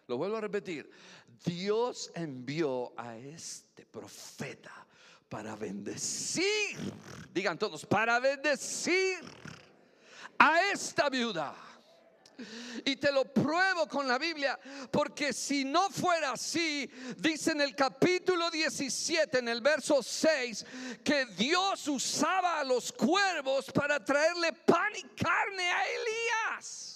[0.08, 0.92] Lo vuelvo a repetir.
[1.46, 4.85] Dios envió a este profeta
[5.30, 6.78] para bendecir,
[7.34, 9.20] digan todos, para bendecir
[10.38, 11.56] a esta viuda.
[12.84, 14.60] Y te lo pruebo con la Biblia,
[14.92, 20.66] porque si no fuera así, dice en el capítulo 17, en el verso 6,
[21.04, 26.95] que Dios usaba a los cuervos para traerle pan y carne a Elías.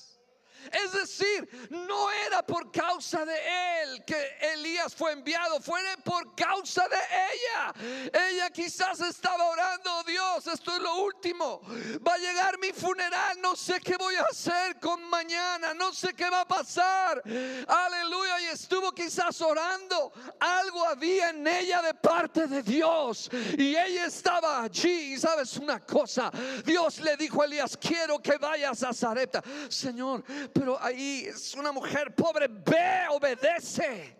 [0.71, 3.37] Es decir, no era por causa de
[3.81, 6.97] él que Elías fue enviado, fue por causa de
[7.31, 8.09] ella.
[8.29, 11.61] Ella quizás estaba orando, oh Dios, esto es lo último.
[12.05, 16.13] Va a llegar mi funeral, no sé qué voy a hacer con mañana, no sé
[16.13, 17.23] qué va a pasar.
[17.67, 20.11] Aleluya, y estuvo quizás orando.
[20.39, 23.29] Algo había en ella de parte de Dios.
[23.57, 25.13] Y ella estaba allí.
[25.13, 26.31] Y sabes una cosa,
[26.65, 29.43] Dios le dijo a Elías, quiero que vayas a Zarepta.
[29.69, 34.15] Señor, pero ahí es una mujer pobre, ve, obedece.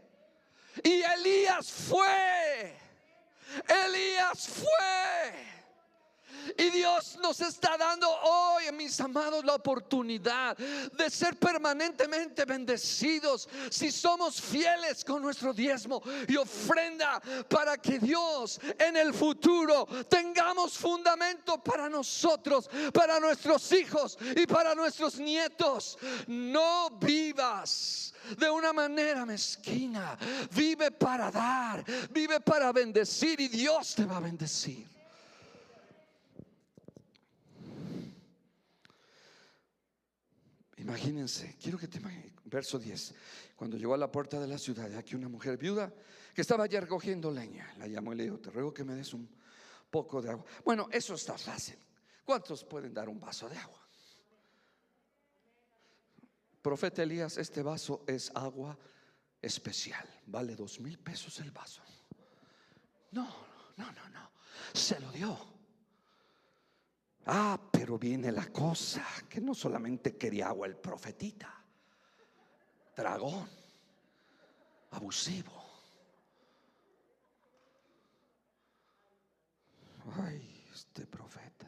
[0.84, 2.74] Y Elías fue.
[3.68, 5.59] Elías fue.
[6.58, 13.92] Y Dios nos está dando hoy, mis amados, la oportunidad de ser permanentemente bendecidos si
[13.92, 21.62] somos fieles con nuestro diezmo y ofrenda para que Dios en el futuro tengamos fundamento
[21.64, 25.98] para nosotros, para nuestros hijos y para nuestros nietos.
[26.28, 30.18] No vivas de una manera mezquina.
[30.52, 34.99] Vive para dar, vive para bendecir y Dios te va a bendecir.
[40.80, 43.14] Imagínense, quiero que te imagines, verso 10.
[43.56, 45.94] Cuando llegó a la puerta de la ciudad, aquí una mujer viuda
[46.34, 49.14] que estaba ya recogiendo leña, la llamó y le dijo, te ruego que me des
[49.14, 49.30] un
[49.92, 50.46] poco de agua.
[50.64, 51.78] Bueno, eso está fácil.
[52.24, 53.86] ¿Cuántos pueden dar un vaso de agua?
[56.62, 58.78] Profeta Elías, este vaso es agua
[59.42, 61.82] especial, vale dos mil pesos el vaso.
[63.12, 63.28] No,
[63.76, 64.32] no, no, no,
[64.74, 65.59] se lo dio.
[67.26, 71.64] Ah, pero viene la cosa, que no solamente quería agua el profetita,
[72.96, 73.48] dragón,
[74.92, 75.70] abusivo.
[80.24, 81.68] Ay, este profeta.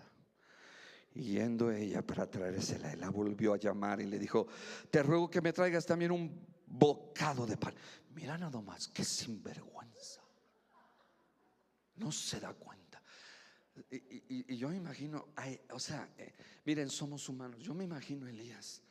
[1.13, 4.47] Y yendo ella para traérsela, la volvió a llamar y le dijo,
[4.89, 7.75] te ruego que me traigas también un bocado de pan.
[8.15, 10.21] Mira nada más, qué sinvergüenza.
[11.95, 12.80] No se da cuenta.
[13.89, 15.29] Y, yo me imagino,
[15.71, 16.33] o sea, eh,
[16.65, 17.59] miren, somos humanos.
[17.61, 18.81] Yo me imagino Elías.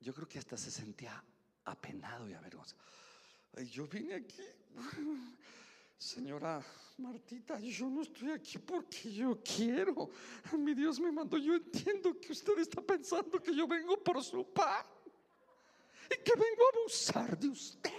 [0.00, 1.22] Yo creo que hasta se sentía
[1.64, 2.82] apenado y avergonzado.
[3.70, 4.42] Yo vine aquí,
[5.98, 6.62] señora
[6.98, 10.10] Martita, yo no estoy aquí porque yo quiero.
[10.52, 11.38] A mi Dios me mandó.
[11.38, 14.84] Yo entiendo que usted está pensando que yo vengo por su pan
[16.06, 17.90] y que vengo a abusar de usted.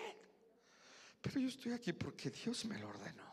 [1.21, 3.26] Pero yo estoy aquí porque Dios me lo ordenó.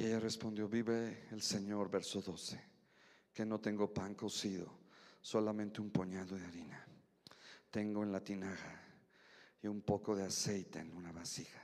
[0.00, 2.58] Y ella respondió, vive el Señor, verso 12,
[3.34, 4.66] que no tengo pan cocido,
[5.20, 6.86] solamente un puñado de harina.
[7.70, 8.80] Tengo en la tinaja
[9.62, 11.62] y un poco de aceite en una vasija.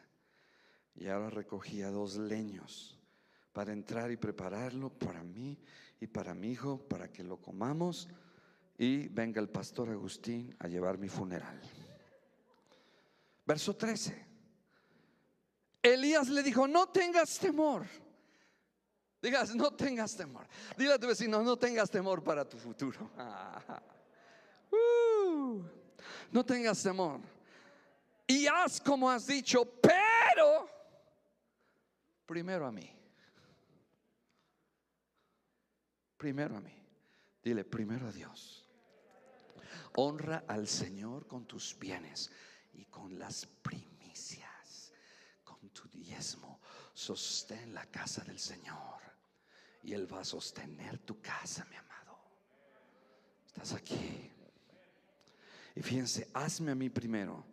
[0.97, 2.99] Y ahora recogía dos leños
[3.55, 5.59] para entrar y prepararlo para mí
[5.99, 8.07] y para mi hijo, para que lo comamos
[8.77, 11.59] y venga el pastor Agustín a llevar mi funeral.
[13.47, 14.27] Verso 13.
[15.81, 17.87] Elías le dijo, no tengas temor
[19.27, 20.47] Digas, no tengas temor.
[20.77, 23.11] Dile a tu vecino, no tengas temor para tu futuro.
[24.69, 25.63] Uh,
[26.33, 27.21] no tengas temor.
[28.27, 30.69] Y haz como has dicho, pero
[32.27, 32.93] primero a mí.
[36.17, 36.75] Primero a mí.
[37.43, 38.69] Dile, primero a Dios.
[39.95, 42.31] Honra al Señor con tus bienes
[42.75, 44.93] y con las primicias,
[45.45, 46.61] con tu diezmo.
[46.93, 49.06] Sostén la casa del Señor
[49.87, 52.19] y Él va a sostener tu casa, mi amado.
[53.47, 54.33] Estás aquí.
[55.77, 57.45] Y fíjense, hazme a mí primero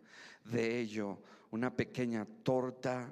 [0.42, 3.08] de ello una pequeña torta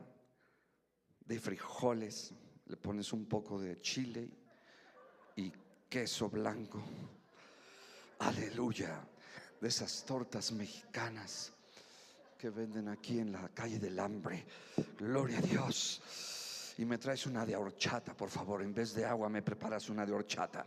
[1.24, 2.34] de frijoles.
[2.66, 4.28] Le pones un poco de chile
[5.36, 5.52] y
[5.88, 6.82] queso blanco.
[8.18, 9.06] Aleluya.
[9.60, 11.52] De esas tortas mexicanas
[12.36, 14.44] que venden aquí en la calle del hambre.
[14.98, 16.02] Gloria a Dios
[16.78, 18.62] y me traes una de horchata, por favor.
[18.62, 20.66] En vez de agua me preparas una de horchata.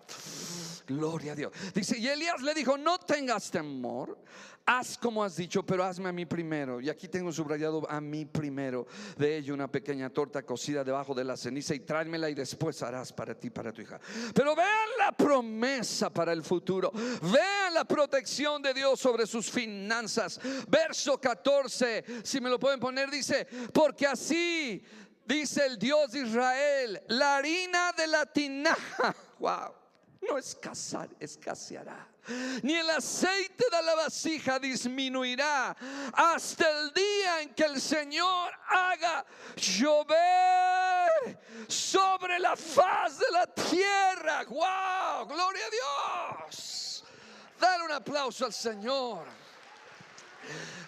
[0.87, 1.51] Gloria a Dios.
[1.73, 4.17] Dice, y Elías le dijo, no tengas temor,
[4.65, 6.79] haz como has dicho, pero hazme a mí primero.
[6.81, 8.87] Y aquí tengo subrayado a mí primero
[9.17, 13.11] de ello una pequeña torta cocida debajo de la ceniza y tráemela y después harás
[13.13, 13.99] para ti, para tu hija.
[14.33, 16.91] Pero vean la promesa para el futuro.
[17.21, 20.39] Vean la protección de Dios sobre sus finanzas.
[20.67, 24.83] Verso 14, si me lo pueden poner, dice, porque así
[25.25, 29.73] dice el Dios de Israel, la harina de la tinaja, wow,
[30.21, 32.07] no escasar, escaseará.
[32.63, 35.75] Ni el aceite de la vasija disminuirá
[36.11, 39.23] hasta el día en que el Señor haga
[39.55, 44.43] llover sobre la faz de la tierra.
[44.45, 45.27] ¡Wow!
[45.27, 47.03] ¡Gloria a Dios!
[47.59, 49.25] Dar un aplauso al Señor.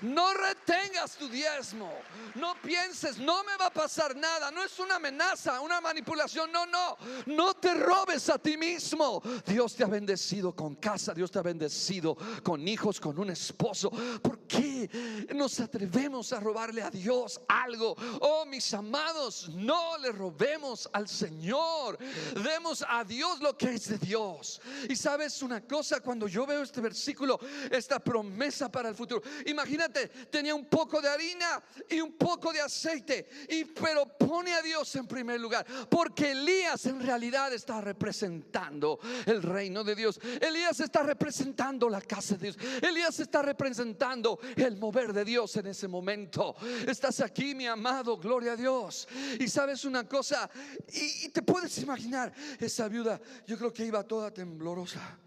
[0.01, 0.33] No
[0.67, 1.91] retengas tu diezmo.
[2.35, 4.51] No pienses, no me va a pasar nada.
[4.51, 6.51] No es una amenaza, una manipulación.
[6.51, 6.97] No, no.
[7.25, 9.21] No te robes a ti mismo.
[9.45, 11.13] Dios te ha bendecido con casa.
[11.13, 13.89] Dios te ha bendecido con hijos, con un esposo.
[14.21, 17.95] ¿Por qué nos atrevemos a robarle a Dios algo?
[18.21, 21.97] Oh, mis amados, no le robemos al Señor.
[22.43, 24.61] Demos a Dios lo que es de Dios.
[24.89, 27.39] Y sabes una cosa, cuando yo veo este versículo,
[27.71, 29.21] esta promesa para el futuro.
[29.45, 34.61] Imagínate, tenía un poco de harina y un poco de aceite, y pero pone a
[34.61, 40.19] Dios en primer lugar, porque Elías en realidad está representando el reino de Dios.
[40.41, 42.57] Elías está representando la casa de Dios.
[42.81, 46.55] Elías está representando el mover de Dios en ese momento.
[46.87, 49.07] Estás aquí, mi amado, gloria a Dios.
[49.39, 50.49] Y sabes una cosa,
[50.91, 55.19] y, y te puedes imaginar esa viuda, yo creo que iba toda temblorosa.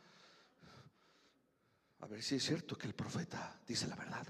[2.00, 4.26] A ver si es cierto que el profeta dice la verdad.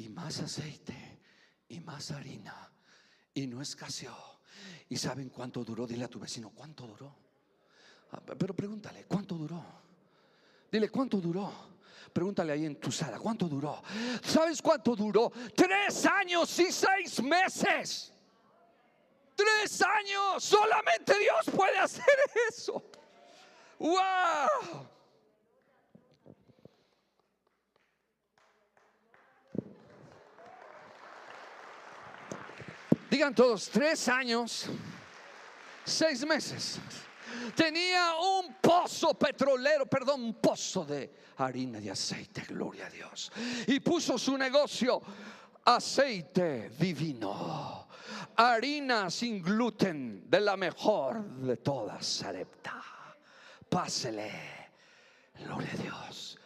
[0.00, 1.20] Y más aceite
[1.68, 2.72] y más harina.
[3.34, 4.16] Y no escaseó.
[4.88, 5.86] ¿Y saben cuánto duró?
[5.86, 7.14] Dile a tu vecino, ¿cuánto duró?
[8.12, 9.62] Ah, Pero pregúntale, ¿cuánto duró?
[10.72, 11.52] Dile, ¿cuánto duró?
[12.14, 13.82] Pregúntale ahí en tu sala, ¿cuánto duró?
[14.22, 15.30] ¿Sabes cuánto duró?
[15.54, 18.10] Tres años y seis meses.
[19.36, 20.42] Tres años.
[20.42, 22.06] Solamente Dios puede hacer
[22.48, 22.82] eso.
[23.78, 24.88] ¡Wow!
[33.20, 34.64] Todos, tres años,
[35.84, 36.80] seis meses.
[37.54, 43.30] Tenía un pozo petrolero, perdón, un pozo de harina y aceite, gloria a Dios.
[43.66, 45.02] Y puso su negocio,
[45.66, 47.88] aceite divino,
[48.36, 52.82] harina sin gluten, de la mejor de todas, Sarepta.
[53.68, 54.32] Pásele,
[55.44, 56.38] gloria a Dios,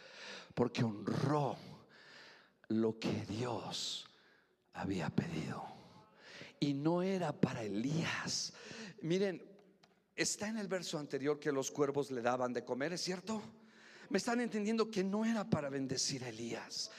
[0.53, 1.57] porque honró
[2.67, 4.05] lo que Dios
[4.73, 5.74] había pedido
[6.59, 8.53] y no era para Elías.
[9.01, 9.41] Miren,
[10.15, 13.41] está en el verso anterior que los cuervos le daban de comer, ¿es cierto?
[14.09, 16.91] Me están entendiendo que no era para bendecir a Elías,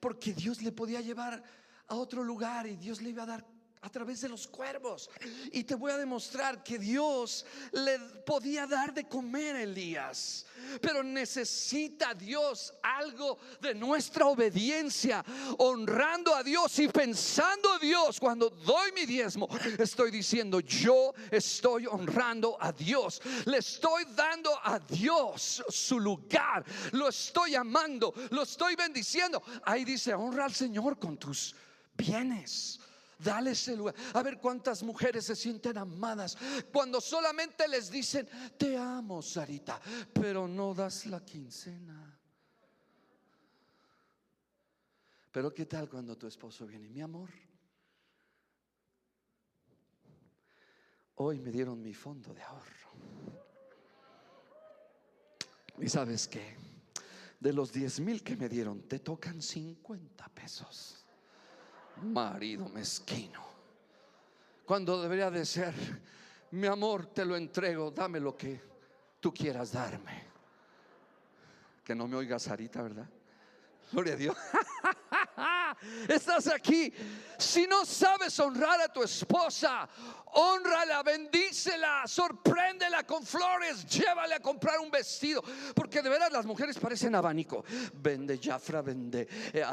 [0.00, 1.42] porque Dios le podía llevar
[1.88, 3.51] a otro lugar y Dios le iba a dar
[3.82, 5.10] a través de los cuervos.
[5.50, 10.46] Y te voy a demostrar que Dios le podía dar de comer a Elías.
[10.80, 15.24] Pero necesita Dios algo de nuestra obediencia,
[15.58, 18.20] honrando a Dios y pensando a Dios.
[18.20, 23.20] Cuando doy mi diezmo, estoy diciendo, yo estoy honrando a Dios.
[23.46, 26.64] Le estoy dando a Dios su lugar.
[26.92, 29.42] Lo estoy amando, lo estoy bendiciendo.
[29.64, 31.56] Ahí dice, honra al Señor con tus
[31.96, 32.78] bienes.
[33.22, 33.94] Dale ese lugar.
[34.14, 36.36] A ver cuántas mujeres se sienten amadas
[36.72, 39.80] cuando solamente les dicen, te amo, Sarita,
[40.12, 42.18] pero no das la quincena.
[45.30, 46.88] Pero ¿qué tal cuando tu esposo viene?
[46.88, 47.30] Mi amor,
[51.16, 52.90] hoy me dieron mi fondo de ahorro.
[55.78, 56.56] ¿Y sabes qué?
[57.40, 61.01] De los 10 mil que me dieron, te tocan 50 pesos
[62.02, 63.42] marido mezquino.
[64.64, 65.74] Cuando debería de ser,
[66.52, 68.60] mi amor, te lo entrego, dame lo que
[69.20, 70.22] tú quieras darme.
[71.84, 73.08] Que no me oigas Sarita, ¿verdad?
[73.90, 74.36] Gloria a Dios.
[76.08, 76.92] Estás aquí.
[77.38, 79.88] Si no sabes honrar a tu esposa,
[80.34, 85.42] honrala, bendícela, sorpréndela con flores, llévale a comprar un vestido.
[85.74, 87.64] Porque de veras las mujeres parecen abanico.
[87.94, 89.64] Vende Jafra, vende eh,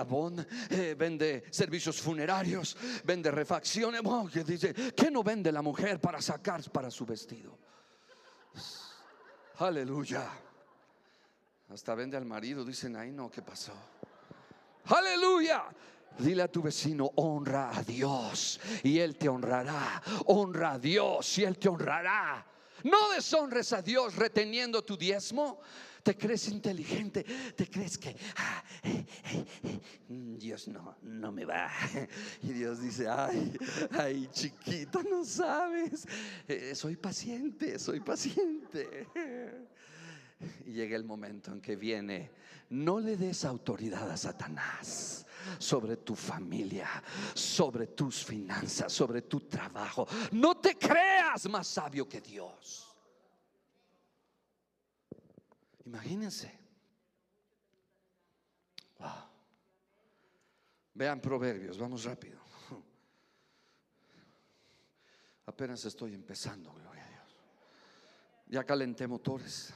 [0.71, 4.01] eh, vende servicios funerarios, vende refacciones.
[4.45, 7.57] Dice, ¿qué no vende la mujer para sacar para su vestido?
[9.59, 10.27] Aleluya.
[11.69, 13.73] Hasta vende al marido, dicen, ay no, ¿qué pasó?
[14.85, 15.65] Aleluya.
[16.17, 20.01] Dile a tu vecino, honra a Dios y Él te honrará.
[20.25, 22.45] Honra a Dios y Él te honrará.
[22.83, 25.61] No deshonres a Dios reteniendo tu diezmo.
[26.03, 29.79] Te crees inteligente, te crees que ah, eh, eh, eh,
[30.37, 31.69] Dios no, no me va.
[32.41, 33.57] Y Dios dice, ay,
[33.91, 36.07] ay, chiquito, no sabes.
[36.73, 39.07] Soy paciente, soy paciente.
[40.65, 42.31] Y llega el momento en que viene,
[42.69, 45.25] no le des autoridad a Satanás
[45.57, 46.87] sobre tu familia,
[47.33, 50.07] sobre tus finanzas, sobre tu trabajo.
[50.31, 52.85] No te creas más sabio que Dios.
[55.85, 56.57] Imagínense.
[58.99, 59.09] Wow.
[60.93, 62.39] Vean proverbios, vamos rápido.
[65.45, 67.37] Apenas estoy empezando, gloria a Dios.
[68.47, 69.73] Ya calenté motores.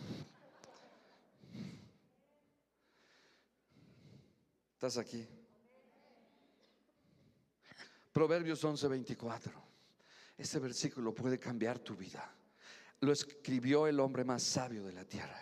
[4.84, 5.26] ¿Estás aquí?
[8.12, 9.50] Proverbios 11:24.
[10.38, 12.30] Ese versículo puede cambiar tu vida.
[13.00, 15.42] Lo escribió el hombre más sabio de la tierra,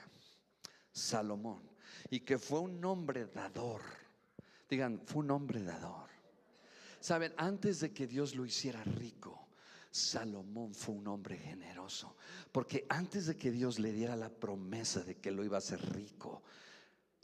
[0.92, 1.68] Salomón,
[2.12, 3.82] y que fue un hombre dador.
[4.70, 6.08] Digan, fue un hombre dador.
[7.00, 9.48] Saben, antes de que Dios lo hiciera rico,
[9.90, 12.16] Salomón fue un hombre generoso,
[12.52, 15.82] porque antes de que Dios le diera la promesa de que lo iba a hacer
[15.96, 16.44] rico,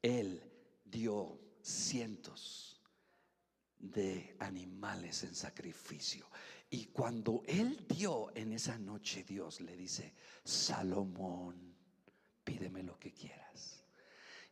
[0.02, 0.42] él
[0.84, 2.82] dio cientos
[3.78, 6.30] de animales en sacrificio.
[6.70, 10.14] Y cuando él dio en esa noche, Dios le dice,
[10.44, 11.76] Salomón,
[12.44, 13.84] pídeme lo que quieras.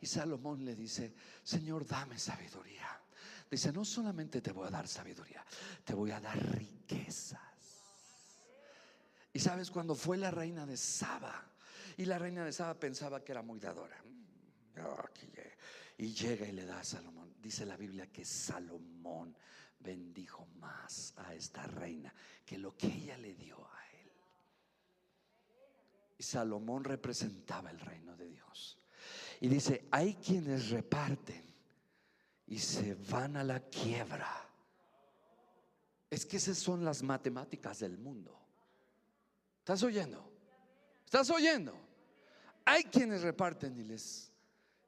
[0.02, 3.02] Y Salomón le dice, Señor, dame sabiduría.
[3.50, 5.46] Dice, no solamente te voy a dar sabiduría,
[5.84, 7.40] te voy a dar riquezas.
[9.32, 11.52] Y sabes, cuando fue la reina de Saba,
[11.98, 14.02] y la reina de Saba pensaba que era muy dadora.
[15.98, 17.34] Y llega y le da a Salomón.
[17.42, 19.36] Dice la Biblia que Salomón
[19.80, 22.14] bendijo más a esta reina
[22.46, 24.12] que lo que ella le dio a él.
[26.18, 28.80] Y Salomón representaba el reino de Dios.
[29.42, 31.44] Y dice, hay quienes reparten
[32.48, 34.50] y se van a la quiebra.
[36.10, 38.40] Es que esas son las matemáticas del mundo.
[39.60, 40.32] ¿Estás oyendo?
[41.04, 41.76] ¿Estás oyendo?
[42.64, 44.32] Hay quienes reparten y les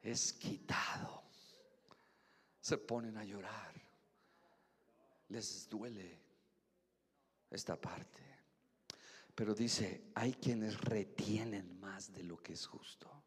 [0.02, 1.24] es quitado.
[2.60, 3.74] Se ponen a llorar.
[5.30, 6.20] Les duele
[7.50, 8.24] esta parte.
[9.36, 13.24] Pero dice, hay quienes retienen más de lo que es justo.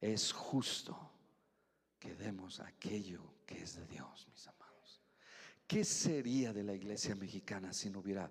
[0.00, 1.12] Es justo
[1.98, 5.02] que demos aquello que es de Dios, mis amados.
[5.66, 8.30] ¿Qué sería de la iglesia mexicana si no hubiera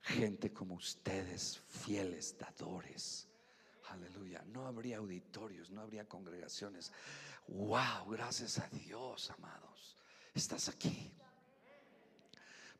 [0.00, 3.27] gente como ustedes, fieles dadores?
[3.90, 4.44] Aleluya.
[4.46, 6.92] No habría auditorios, no habría congregaciones.
[7.48, 9.96] Wow, gracias a Dios, amados.
[10.34, 11.12] Estás aquí.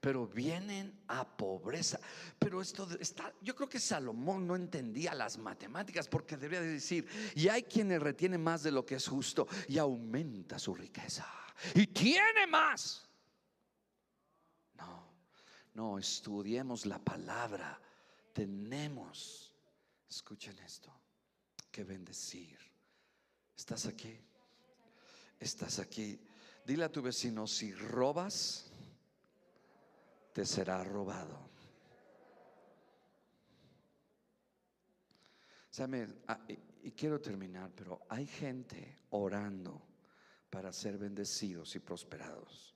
[0.00, 1.98] Pero vienen a pobreza.
[2.38, 7.48] Pero esto está, yo creo que Salomón no entendía las matemáticas porque debería decir, y
[7.48, 11.26] hay quienes retienen más de lo que es justo y aumenta su riqueza.
[11.74, 13.08] Y tiene más.
[14.74, 15.12] No,
[15.74, 17.80] no, estudiemos la palabra.
[18.32, 19.47] Tenemos,
[20.08, 20.92] escuchen esto
[21.70, 22.58] que bendecir.
[23.56, 24.18] ¿Estás aquí?
[25.38, 26.20] ¿Estás aquí?
[26.64, 28.70] Dile a tu vecino, si robas,
[30.32, 31.48] te será robado.
[36.26, 39.80] Ah, y, quiero terminar, pero hay gente orando
[40.50, 42.74] para ser bendecidos y prosperados.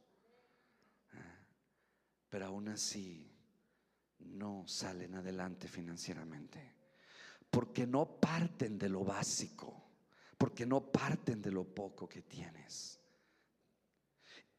[1.15, 1.39] Ah,
[2.29, 3.29] pero aún así
[4.21, 6.72] no salen adelante financieramente
[7.53, 9.79] porque no parten de lo básico,
[10.39, 12.99] porque no parten de lo poco que tienes.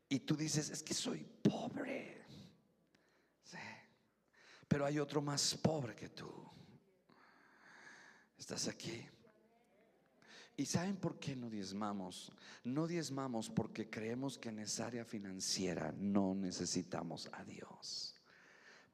[0.08, 2.24] Y tú dices, es que soy pobre.
[3.44, 3.58] Sí,
[4.68, 6.32] pero hay otro más pobre que tú.
[8.38, 9.04] Estás aquí.
[10.56, 12.32] ¿Y saben por qué no diezmamos?
[12.64, 18.22] No diezmamos porque creemos que en esa área financiera no necesitamos a Dios.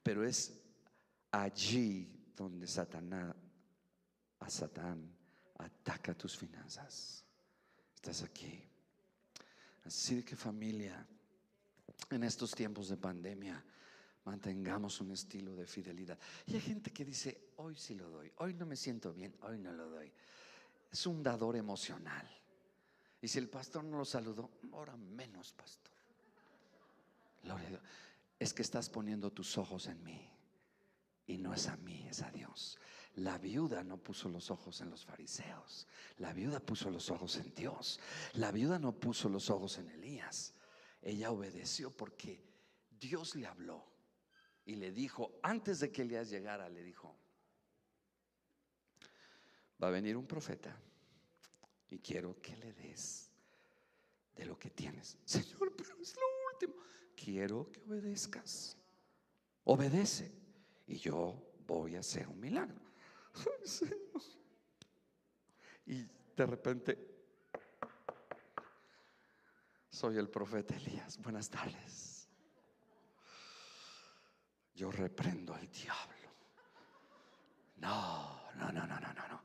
[0.02, 0.58] Pero es
[1.32, 3.36] allí donde Satanás
[4.40, 5.12] a Satán,
[5.58, 7.24] ataca tus finanzas.
[7.96, 8.64] Estás aquí.
[9.86, 11.06] Así que familia,
[12.10, 13.64] en estos tiempos de pandemia,
[14.26, 16.18] mantengamos un estilo de fidelidad.
[16.46, 19.58] Y hay gente que dice, hoy sí lo doy, hoy no me siento bien, hoy
[19.58, 20.12] no lo doy.
[20.92, 22.28] Es un dador emocional.
[23.22, 25.94] Y si el pastor no lo saludó, ahora menos, pastor.
[28.38, 30.30] Es que estás poniendo tus ojos en mí.
[31.28, 32.80] Y no es a mí, es a Dios.
[33.16, 35.88] La viuda no puso los ojos en los fariseos.
[36.18, 38.00] La viuda puso los ojos en Dios.
[38.34, 40.54] La viuda no puso los ojos en Elías.
[41.02, 42.42] Ella obedeció porque
[43.00, 43.86] Dios le habló
[44.66, 47.16] y le dijo, antes de que Elías llegara, le dijo,
[49.82, 50.78] va a venir un profeta
[51.90, 53.32] y quiero que le des
[54.36, 55.18] de lo que tienes.
[55.26, 56.76] Señor, pero es lo último.
[57.16, 58.78] Quiero que obedezcas.
[59.64, 60.32] Obedece
[60.88, 62.89] y yo voy a hacer un milagro.
[65.86, 66.04] Y
[66.36, 66.98] de repente,
[69.90, 71.18] soy el profeta Elías.
[71.18, 72.30] Buenas tardes.
[74.76, 76.30] Yo reprendo al diablo.
[77.78, 79.44] No, no, no, no, no, no.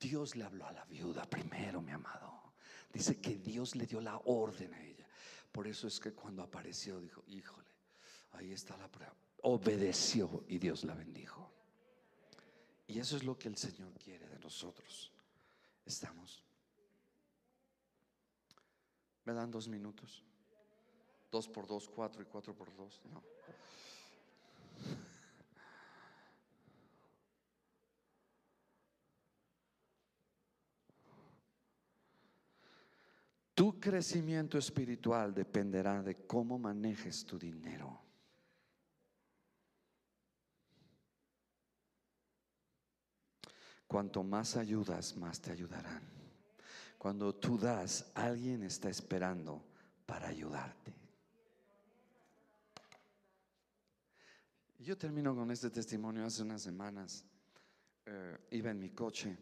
[0.00, 2.54] Dios le habló a la viuda primero, mi amado.
[2.92, 5.06] Dice que Dios le dio la orden a ella.
[5.52, 7.70] Por eso es que cuando apareció dijo, híjole,
[8.32, 9.14] ahí está la prueba.
[9.42, 11.47] Obedeció y Dios la bendijo.
[12.88, 15.12] Y eso es lo que el Señor quiere de nosotros.
[15.84, 16.42] Estamos.
[19.24, 20.24] ¿Me dan dos minutos?
[21.30, 23.00] Dos por dos, cuatro y cuatro por dos.
[23.12, 23.22] No.
[33.52, 38.07] Tu crecimiento espiritual dependerá de cómo manejes tu dinero.
[43.88, 46.02] Cuanto más ayudas, más te ayudarán.
[46.98, 49.64] Cuando tú das, alguien está esperando
[50.06, 50.94] para ayudarte.
[54.78, 57.24] Yo termino con este testimonio hace unas semanas.
[58.06, 59.36] Eh, iba en mi coche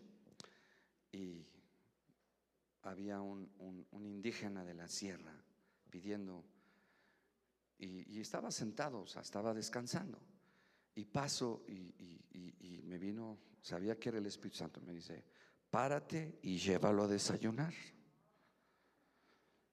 [1.12, 1.46] y
[2.82, 3.50] había un,
[3.92, 5.34] indígena de la sierra
[5.90, 6.44] pidiendo,
[7.78, 10.18] y, estaba sentado, o sea, estaba descansando.
[10.96, 15.22] Y paso y, me vino, sabía que era el Espíritu Santo, me dice,
[15.70, 17.74] párate y llévalo a desayunar.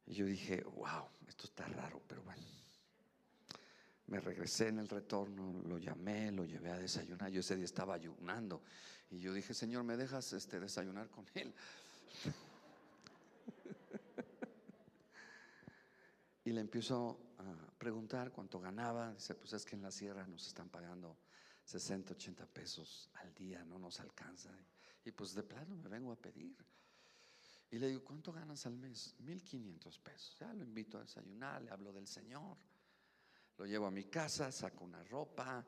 [0.05, 2.41] Y yo dije, wow, esto está raro, pero bueno.
[4.07, 7.31] Me regresé en el retorno, lo llamé, lo llevé a desayunar.
[7.31, 8.61] Yo ese día estaba ayunando.
[9.09, 11.53] Y yo dije, Señor, ¿me dejas este, desayunar con él?
[16.43, 19.13] Y le empiezo a preguntar cuánto ganaba.
[19.13, 21.17] Dice, pues es que en la sierra nos están pagando
[21.63, 24.49] 60, 80 pesos al día, no nos alcanza.
[25.05, 26.57] Y pues de plano me vengo a pedir.
[27.71, 29.15] Y le digo, ¿cuánto ganas al mes?
[29.19, 30.37] 1500 pesos.
[30.39, 32.57] Ya lo invito a desayunar, le hablo del Señor.
[33.57, 35.65] Lo llevo a mi casa, saco una ropa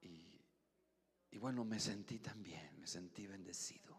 [0.00, 0.40] y,
[1.30, 3.96] y bueno, me sentí también, me sentí bendecido.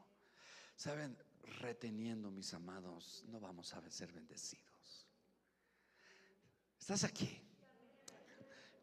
[0.75, 1.17] Saben,
[1.59, 4.66] reteniendo mis amados, no vamos a ser bendecidos.
[6.87, 7.37] Estás aquí.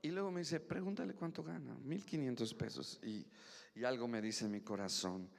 [0.02, 3.00] Y luego me dice, pregúntale cuánto gana, 1500 pesos.
[3.02, 3.26] Y,
[3.74, 5.30] y algo me dice en mi corazón,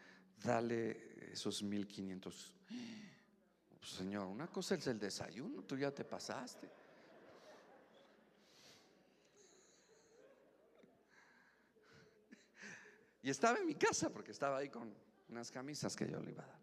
[0.43, 2.55] dale esos 1500.
[3.83, 6.67] Señor, una cosa es el desayuno, tú ya te pasaste.
[13.21, 14.91] Y estaba en mi casa porque estaba ahí con
[15.29, 16.54] unas camisas que yo le iba a dar.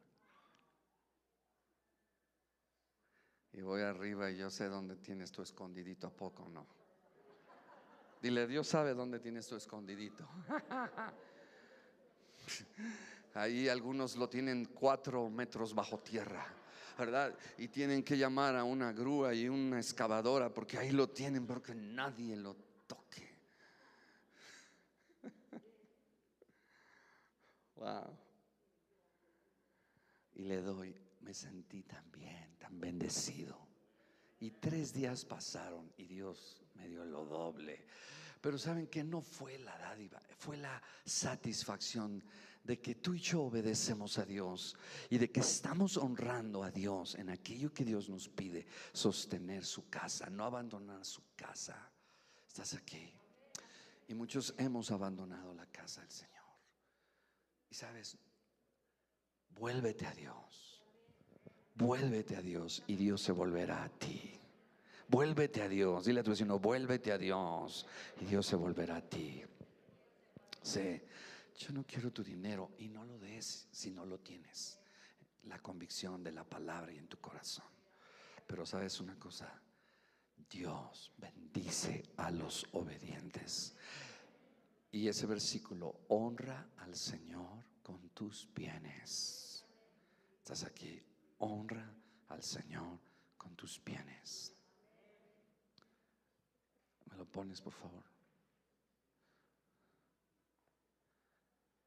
[3.53, 6.67] Y voy arriba y yo sé dónde tienes tu escondidito, ¿a poco no?
[8.21, 10.27] Dile, Dios sabe dónde tienes tu escondidito.
[13.35, 16.47] Ahí algunos lo tienen cuatro metros bajo tierra,
[16.99, 17.37] ¿verdad?
[17.59, 21.75] Y tienen que llamar a una grúa y una excavadora porque ahí lo tienen, porque
[21.75, 23.31] nadie lo toque.
[27.77, 28.17] Wow.
[30.35, 33.59] Y le doy me sentí tan bien, bendecido.
[34.41, 37.87] Y tres días pasaron y Dios me dio lo doble.
[38.41, 42.23] Pero saben que no fue la dádiva, fue la satisfacción
[42.65, 44.77] de que tú y yo obedecemos a Dios
[45.11, 49.89] y de que estamos honrando a Dios en aquello que Dios nos pide, sostener su
[49.89, 51.91] casa, no abandonar su casa.
[52.47, 53.13] Estás aquí.
[54.09, 56.33] Y muchos hemos abandonado la casa del Señor.
[57.71, 58.19] Y sabes,
[59.51, 60.72] vuélvete a Dios.
[61.75, 64.39] Vuélvete a Dios y Dios se volverá a ti.
[65.09, 66.05] Vuélvete a Dios.
[66.05, 67.87] Dile a tu vecino, vuélvete a Dios
[68.21, 69.43] y Dios se volverá a ti.
[70.63, 71.07] Sé,
[71.59, 74.79] yo no quiero tu dinero y no lo des si no lo tienes.
[75.45, 77.67] La convicción de la palabra y en tu corazón.
[78.47, 79.53] Pero sabes una cosa,
[80.51, 83.75] Dios bendice a los obedientes.
[84.93, 89.65] Y ese versículo, honra al Señor con tus bienes.
[90.39, 91.03] Estás aquí,
[91.43, 91.93] honra
[92.29, 92.99] al Señor
[93.37, 94.55] con tus bienes.
[97.11, 98.05] ¿Me lo pones, por favor?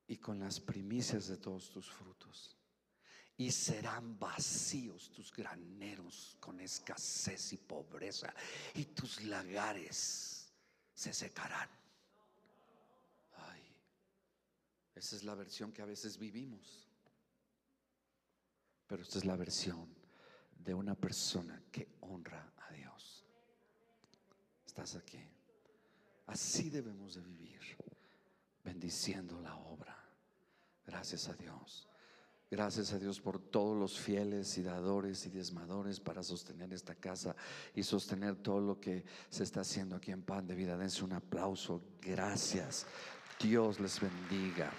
[0.07, 2.55] Y con las primicias de todos tus frutos.
[3.37, 8.33] Y serán vacíos tus graneros con escasez y pobreza.
[8.75, 10.53] Y tus lagares
[10.93, 11.69] se secarán.
[13.37, 13.63] Ay,
[14.95, 16.84] esa es la versión que a veces vivimos.
[18.87, 19.87] Pero esta es la versión
[20.57, 23.25] de una persona que honra a Dios.
[24.65, 25.19] Estás aquí.
[26.27, 27.61] Así debemos de vivir,
[28.63, 29.95] bendiciendo la obra.
[30.85, 31.87] Gracias a Dios.
[32.49, 37.35] Gracias a Dios por todos los fieles y dadores y diezmadores para sostener esta casa
[37.73, 40.77] y sostener todo lo que se está haciendo aquí en Pan de Vida.
[40.77, 41.81] Dense un aplauso.
[42.01, 42.85] Gracias.
[43.41, 44.71] Dios les bendiga.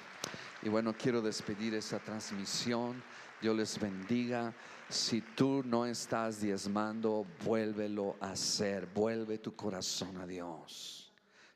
[0.62, 3.02] Y bueno, quiero despedir esta transmisión.
[3.40, 4.54] Dios les bendiga.
[4.88, 8.86] Si tú no estás diezmando, vuélvelo a hacer.
[8.86, 11.12] Vuelve tu corazón a Dios.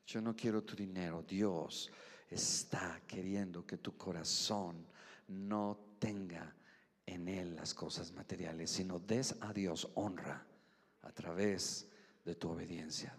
[0.07, 1.23] Yo no quiero tu dinero.
[1.23, 1.91] Dios
[2.29, 4.87] está queriendo que tu corazón
[5.29, 6.55] no tenga
[7.07, 10.45] en él las cosas materiales, sino des a Dios honra
[11.03, 11.89] a través
[12.25, 13.17] de tu obediencia.